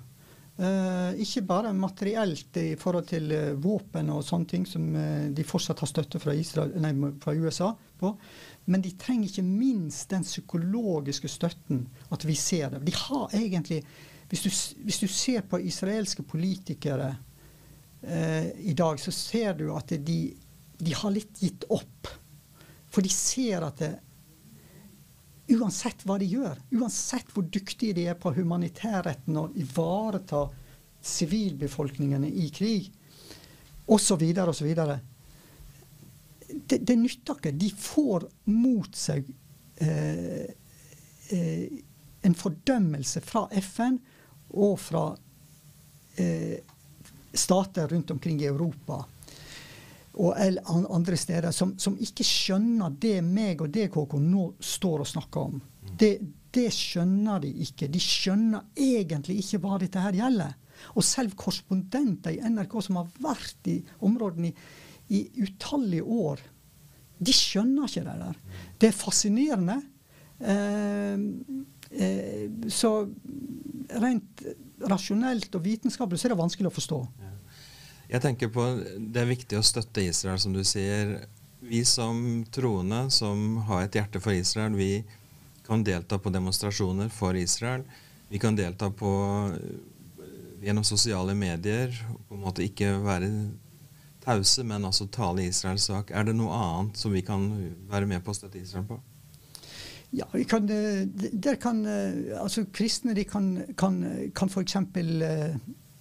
Eh, 0.56 1.18
ikke 1.20 1.44
bare 1.44 1.74
materielt 1.76 2.56
i 2.62 2.78
forhold 2.80 3.10
til 3.10 3.32
eh, 3.36 3.50
våpen 3.60 4.08
og 4.14 4.24
sånne 4.24 4.48
ting 4.48 4.64
som 4.70 4.86
eh, 4.96 5.26
de 5.36 5.44
fortsatt 5.44 5.82
har 5.84 5.90
støtte 5.92 6.22
fra, 6.24 6.32
Israel, 6.32 6.72
nei, 6.80 6.94
fra 7.20 7.34
USA 7.36 7.74
på. 8.00 8.14
Men 8.66 8.82
de 8.82 8.96
trenger 8.98 9.30
ikke 9.30 9.46
minst 9.46 10.10
den 10.10 10.26
psykologiske 10.26 11.30
støtten. 11.30 11.86
At 12.14 12.26
vi 12.26 12.36
ser 12.36 12.74
det. 12.74 12.82
De 12.88 12.96
har 12.96 13.36
egentlig 13.38 13.84
Hvis 14.30 14.42
du, 14.42 14.50
hvis 14.84 15.00
du 15.00 15.08
ser 15.08 15.44
på 15.46 15.60
israelske 15.62 16.24
politikere 16.24 17.12
eh, 18.02 18.48
i 18.58 18.74
dag, 18.74 19.00
så 19.00 19.12
ser 19.12 19.54
du 19.54 19.68
at 19.76 19.94
de, 20.02 20.34
de, 20.78 20.94
har 20.94 21.14
litt 21.14 21.38
gitt 21.40 21.68
opp. 21.70 22.10
For 22.90 23.06
de 23.06 23.12
ser 23.14 23.62
at 23.62 23.78
det, 23.84 23.92
uansett 25.54 26.02
hva 26.10 26.18
de 26.18 26.26
gjør, 26.26 26.58
uansett 26.74 27.30
hvor 27.36 27.46
dyktige 27.46 27.94
de 27.94 28.08
er 28.10 28.18
på 28.18 28.34
humanitærretten 28.34 29.38
og 29.38 29.54
ivareta 29.62 30.48
sivilbefolkningene 31.06 32.32
i 32.34 32.50
krig, 32.50 32.90
osv., 33.86 34.26
osv. 34.42 34.74
Det, 36.48 36.78
det 36.78 36.96
nytter 37.00 37.40
ikke. 37.40 37.56
De 37.58 37.72
får 37.72 38.28
mot 38.54 38.96
seg 38.98 39.26
eh, 39.82 40.46
eh, 41.34 41.66
en 42.26 42.38
fordømmelse 42.38 43.22
fra 43.26 43.48
FN 43.62 43.98
og 44.56 44.80
fra 44.82 45.08
eh, 46.22 46.62
stater 47.36 47.92
rundt 47.92 48.14
omkring 48.16 48.40
i 48.42 48.50
Europa 48.50 49.04
og 50.16 50.38
andre 50.96 51.18
steder 51.20 51.52
som, 51.52 51.74
som, 51.80 51.98
ikke 52.00 52.24
skjønner 52.24 52.94
det 53.02 53.18
meg 53.26 53.62
og 53.62 53.72
det 53.76 53.90
KK 53.92 54.16
nå 54.24 54.46
står 54.64 55.04
og 55.04 55.10
snakker 55.10 55.50
om. 55.50 55.58
Det, 56.00 56.14
det, 56.56 56.70
skjønner 56.72 57.42
de 57.44 57.52
ikke. 57.66 57.90
De 57.92 58.00
skjønner 58.00 58.64
egentlig 58.80 59.42
ikke 59.42 59.60
hva 59.66 59.80
dette 59.82 60.00
her 60.00 60.16
gjelder. 60.16 60.56
Og 60.96 61.04
selv 61.08 61.36
korrespondenter 61.40 62.36
i 62.36 62.40
NRK 62.48 62.78
som 62.84 63.00
har 63.02 63.12
vært 63.24 63.70
i 63.72 63.78
områdene 64.08 64.52
i, 64.52 64.56
i 65.14 65.26
utallige 65.44 66.04
år, 66.04 66.42
de 67.18 67.34
skjønner 67.34 67.88
ikke 67.88 68.06
det 68.06 68.16
der. 68.22 68.40
Det 68.82 68.90
er 68.90 68.98
fascinerende. 68.98 69.78
Eh, 70.40 71.26
eh, 71.96 72.48
så 72.72 72.92
rent 74.02 74.44
rasjonelt 74.84 75.54
og 75.56 75.64
vitenskapelig 75.64 76.20
så 76.20 76.28
er 76.28 76.36
det 76.36 76.42
vanskelig 76.42 76.72
å 76.72 76.76
forstå. 76.76 77.00
Jeg 78.06 78.22
tenker 78.22 78.52
på 78.54 78.66
Det 78.98 79.22
er 79.22 79.30
viktig 79.30 79.58
å 79.58 79.66
støtte 79.66 80.04
Israel, 80.06 80.40
som 80.42 80.54
du 80.54 80.64
sier. 80.68 81.18
Vi 81.66 81.82
som 81.88 82.44
troende, 82.54 83.08
som 83.10 83.58
har 83.70 83.86
et 83.86 83.96
hjerte 83.98 84.22
for 84.22 84.36
Israel, 84.36 84.76
vi 84.78 85.06
kan 85.66 85.84
delta 85.84 86.20
på 86.22 86.30
demonstrasjoner 86.30 87.10
for 87.10 87.38
Israel. 87.40 87.86
Vi 88.30 88.38
kan 88.40 88.56
delta 88.56 88.92
på, 88.94 89.10
gjennom 90.62 90.86
sosiale 90.86 91.34
medier. 91.34 91.96
På 92.28 92.38
en 92.38 92.44
måte 92.46 92.66
ikke 92.66 92.92
være 93.02 93.32
tause, 94.26 94.66
men 94.68 94.86
altså 94.88 95.08
tale 95.14 95.46
Israels 95.46 95.88
sak. 95.90 96.12
Er 96.12 96.28
det 96.28 96.36
noe 96.38 96.54
annet 96.54 97.00
som 97.00 97.14
vi 97.14 97.24
kan 97.26 97.50
være 97.92 98.10
med 98.10 98.26
på 98.26 98.34
å 98.34 98.38
støtte 98.38 98.62
Israel 98.62 98.88
på? 98.90 99.00
Ja, 100.16 100.28
vi 100.32 100.46
kan, 100.48 100.68
der 100.68 101.58
kan, 101.60 101.82
altså 102.40 102.64
Kristne 102.72 103.16
de 103.18 103.26
kan, 103.28 103.50
kan, 103.78 104.00
kan 104.38 104.52
f.eks. 104.52 104.78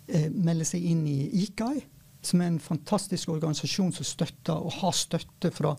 Eh, 0.05 0.29
melde 0.29 0.67
seg 0.69 0.85
inn 0.85 1.07
i 1.09 1.19
IKAI 1.47 1.79
som 2.27 2.41
er 2.41 2.53
en 2.53 2.61
fantastisk 2.61 3.29
organisasjon 3.35 3.93
som 3.93 4.07
støtter 4.07 4.57
og 4.57 4.79
har 4.81 4.95
støtte 4.97 5.51
fra 5.55 5.75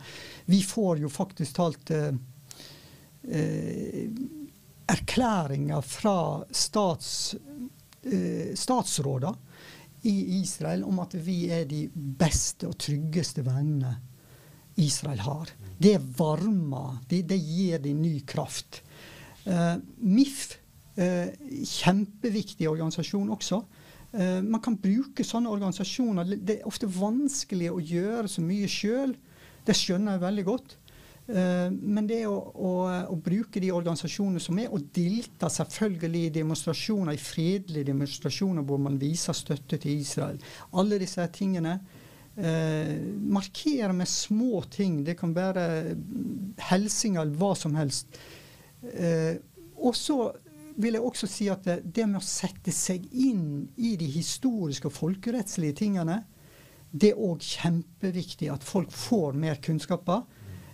Vi 0.46 0.62
får 0.64 1.02
jo 1.04 1.12
faktisk 1.12 1.58
talt 1.58 1.92
eh, 1.94 2.14
eh, 3.30 4.10
erklæringer 4.92 5.82
fra 5.82 6.18
stats, 6.52 7.36
eh, 8.04 8.54
statsråder 8.56 9.34
i 10.06 10.42
Israel 10.42 10.84
om 10.88 11.00
at 11.04 11.16
vi 11.18 11.46
er 11.54 11.66
de 11.70 11.86
beste 11.94 12.70
og 12.70 12.78
tryggeste 12.82 13.44
vennene 13.46 13.96
Israel 14.82 15.22
har. 15.24 15.52
Det 15.80 15.96
varmer. 16.18 17.00
Det, 17.10 17.24
det 17.30 17.40
gir 17.40 17.82
de 17.84 17.94
ny 17.96 18.20
kraft. 18.28 18.82
Uh, 19.46 19.78
MIF, 20.04 20.58
uh, 21.00 21.32
kjempeviktig 21.64 22.68
organisasjon 22.70 23.32
også. 23.36 23.62
Uh, 24.16 24.42
man 24.44 24.62
kan 24.64 24.78
bruke 24.82 25.24
sånne 25.28 25.52
organisasjoner. 25.52 26.36
Det 26.36 26.60
er 26.60 26.68
ofte 26.68 26.90
vanskelig 26.92 27.72
å 27.72 27.84
gjøre 27.84 28.32
så 28.32 28.44
mye 28.44 28.70
sjøl. 28.72 29.16
Det 29.66 29.78
skjønner 29.78 30.18
jeg 30.18 30.26
veldig 30.26 30.48
godt. 30.50 30.78
Uh, 31.26 31.72
men 31.74 32.06
det 32.06 32.22
å, 32.30 32.36
å, 32.38 32.72
å, 33.10 33.16
bruke 33.18 33.62
de 33.62 33.72
organisasjonene 33.74 34.42
som 34.44 34.60
er, 34.62 34.70
og 34.70 34.92
delta 34.94 35.50
selvfølgelig 35.50 36.24
i 36.28 36.34
demonstrasjoner, 36.36 37.18
i 37.18 37.22
fredelige 37.22 37.90
demonstrasjoner 37.90 38.66
hvor 38.68 38.82
man 38.82 39.00
viser 39.02 39.38
støtte 39.38 39.80
til 39.82 40.04
Israel. 40.06 40.42
Alle 40.78 41.02
disse 41.02 41.26
tingene. 41.34 41.80
Eh, 42.36 42.98
markere 43.32 43.94
med 43.96 44.10
små 44.12 44.60
ting. 44.68 44.98
Det 45.08 45.14
kan 45.16 45.32
være 45.32 45.96
hilsener 46.68 47.22
eller 47.22 47.38
hva 47.40 47.54
som 47.56 47.78
helst. 47.80 48.20
og 49.80 49.96
så 49.96 50.18
vil 50.76 50.98
jeg 50.98 51.08
også 51.08 51.28
si 51.32 51.48
at 51.52 51.64
det, 51.64 51.78
det 51.96 52.06
med 52.10 52.20
å 52.20 52.28
sette 52.28 52.74
seg 52.76 53.06
inn 53.16 53.70
i 53.80 53.96
de 54.00 54.08
historiske 54.18 54.90
og 54.90 54.96
folkerettslige 54.98 55.78
tingene, 55.80 56.20
det 56.92 57.14
er 57.14 57.24
òg 57.24 57.44
kjempeviktig 57.44 58.52
at 58.52 58.64
folk 58.64 58.92
får 58.92 59.36
mer 59.40 59.60
kunnskaper. 59.64 60.24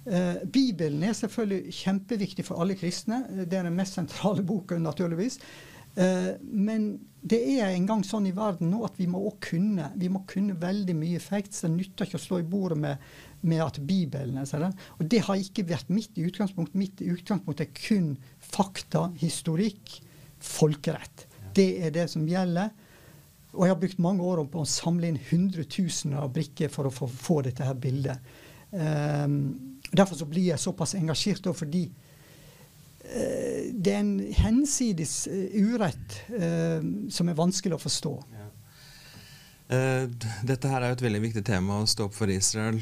Eh, 0.06 0.42
Bibelen 0.50 1.04
er 1.06 1.14
selvfølgelig 1.14 1.76
kjempeviktig 1.84 2.46
for 2.48 2.62
alle 2.62 2.78
kristne. 2.80 3.22
Det 3.46 3.58
er 3.58 3.68
den 3.68 3.78
mest 3.78 4.00
sentrale 4.00 4.44
boka, 4.46 4.80
naturligvis. 4.82 5.38
Eh, 5.96 6.34
men 6.42 6.94
det 7.22 7.42
er 7.60 7.70
en 7.70 7.86
gang 7.86 8.02
sånn 8.08 8.26
i 8.30 8.34
verden 8.34 8.72
nå 8.72 8.80
at 8.88 8.96
vi 8.98 9.06
må 9.12 9.20
kunne 9.44 9.90
vi 10.00 10.08
må 10.10 10.24
kunne 10.30 10.56
veldig 10.58 10.96
mye 10.98 11.22
facts. 11.22 11.66
Det 11.66 11.74
nytter 11.74 12.08
ikke 12.08 12.18
å 12.18 12.24
slå 12.24 12.40
i 12.42 12.48
bordet 12.48 12.80
med, 12.82 13.10
med 13.46 13.62
at 13.66 13.82
Bibelen 13.86 14.40
er 14.42 14.48
sånn. 14.50 14.72
Og 14.98 15.10
det 15.12 15.22
har 15.28 15.42
ikke 15.42 15.68
vært 15.70 15.92
mitt 15.94 16.18
utgangspunkt. 16.18 16.78
Mitt 16.80 17.04
utgangspunkt 17.04 17.62
er 17.62 17.70
kun 17.78 18.16
fakta, 18.52 19.10
historikk, 19.22 20.00
folkerett. 20.42 21.28
Det 21.54 21.70
er 21.86 21.94
det 21.94 22.08
som 22.10 22.26
gjelder. 22.26 22.72
Og 23.52 23.66
jeg 23.66 23.74
har 23.74 23.82
brukt 23.82 24.00
mange 24.02 24.24
år 24.24 24.46
på 24.48 24.64
å 24.64 24.70
samle 24.70 25.12
inn 25.12 25.20
hundretusener 25.30 26.24
av 26.24 26.32
brikker 26.34 26.72
for 26.72 26.88
å 26.88 26.94
få, 26.96 27.10
få 27.12 27.42
dette 27.46 27.68
her 27.68 27.76
bildet. 27.76 28.32
Um, 28.72 29.71
derfor 29.92 30.20
så 30.20 30.28
blir 30.30 30.52
jeg 30.52 30.62
såpass 30.62 30.96
engasjert, 30.98 31.48
fordi 31.58 31.86
uh, 31.92 33.68
det 33.72 33.94
er 33.94 34.00
en 34.02 34.16
hensides 34.42 35.26
uh, 35.32 35.58
urett 35.62 36.22
uh, 36.36 36.80
som 37.12 37.30
er 37.30 37.40
vanskelig 37.40 37.78
å 37.78 37.86
forstå. 37.86 38.16
Ja. 38.38 38.48
dette 40.44 40.68
her 40.68 40.84
er 40.84 40.90
jo 40.92 40.96
et 40.98 41.02
veldig 41.06 41.20
viktig 41.24 41.42
tema 41.48 41.78
å 41.80 41.86
stå 41.88 42.10
opp 42.10 42.16
for 42.18 42.28
Israel. 42.28 42.82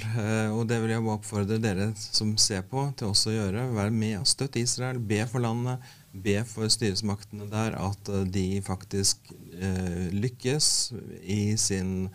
og 0.56 0.63
det 0.65 0.80
vil 0.82 0.89
jeg 0.95 1.04
bare 1.06 1.19
oppfordre 1.19 1.60
dere 1.62 1.91
som 2.02 2.32
ser 2.41 2.63
på, 2.65 2.88
til 2.98 3.12
også 3.12 3.30
å 3.30 3.36
gjøre. 3.36 3.67
Vær 3.76 3.93
med 3.93 4.15
og 4.24 4.26
støtte 4.32 4.58
Israel. 4.58 4.98
Be 4.98 5.19
for 5.30 5.45
landet 5.45 5.86
be 6.13 6.41
for 6.48 6.69
styresmaktene 6.72 7.48
der 7.52 7.78
at 7.78 8.10
eh, 8.10 8.26
de 8.26 8.62
faktisk 8.65 9.32
uh, 9.60 10.10
lykkes 10.13 10.93
i 11.22 11.58
sin 11.58 12.10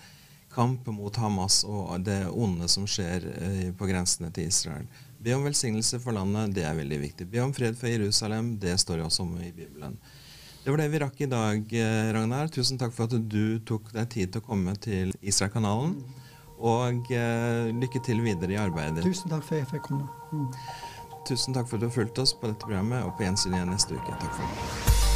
kamp 0.55 0.87
mot 0.95 1.17
Hamas 1.17 1.63
og 1.67 1.99
det 2.07 2.23
onde 2.31 2.69
som 2.71 2.87
skjer 2.89 3.27
eh, 3.35 3.71
på 3.77 3.89
grensene 3.91 4.31
til 4.35 4.49
Israel. 4.51 4.87
Be 5.25 5.35
om 5.35 5.47
velsignelse 5.47 6.01
for 6.03 6.17
landet, 6.17 6.53
det 6.57 6.67
er 6.69 6.77
veldig 6.77 7.01
viktig. 7.01 7.29
Be 7.33 7.41
om 7.45 7.55
fred 7.57 7.79
for 7.81 7.89
Jerusalem, 7.89 8.55
det 8.61 8.77
står 8.81 9.01
jo 9.01 9.09
også 9.09 9.25
om 9.25 9.39
i 9.41 9.53
Bibelen. 9.53 9.97
Det 10.65 10.73
var 10.73 10.81
det 10.81 10.91
vi 10.93 11.01
rakk 11.01 11.21
i 11.21 11.29
dag, 11.29 11.73
eh, 11.77 12.13
Ragnar. 12.17 12.49
Tusen 12.49 12.79
takk 12.81 12.93
for 12.97 13.05
at 13.05 13.29
du 13.29 13.59
tok 13.69 13.91
deg 13.93 14.09
tid 14.13 14.33
til 14.33 14.41
å 14.41 14.47
komme 14.47 14.77
til 14.81 15.13
Israel-kanalen. 15.21 15.99
Og 16.65 17.11
eh, 17.13 17.73
lykke 17.75 18.01
til 18.05 18.23
videre 18.25 18.57
i 18.57 18.61
arbeidet. 18.61 19.05
Tusen 19.05 19.33
takk 19.33 19.45
for 19.45 19.59
at 19.59 19.65
jeg 19.65 19.73
fikk 19.75 19.89
komme. 19.91 20.09
Mm. 20.33 20.49
Tusen 21.29 21.57
takk 21.57 21.69
for 21.69 21.77
at 21.77 21.85
du 21.85 21.91
har 21.91 21.99
fulgt 21.99 22.21
oss 22.21 22.37
på 22.37 22.49
dette 22.49 22.65
programmet, 22.65 23.05
og 23.05 23.17
på 23.17 23.29
gjensyn 23.29 23.57
igjen 23.57 23.73
neste 23.73 23.97
uke. 23.97 24.17
Takk 24.21 24.33
for 24.33 24.45
det. 24.45 25.14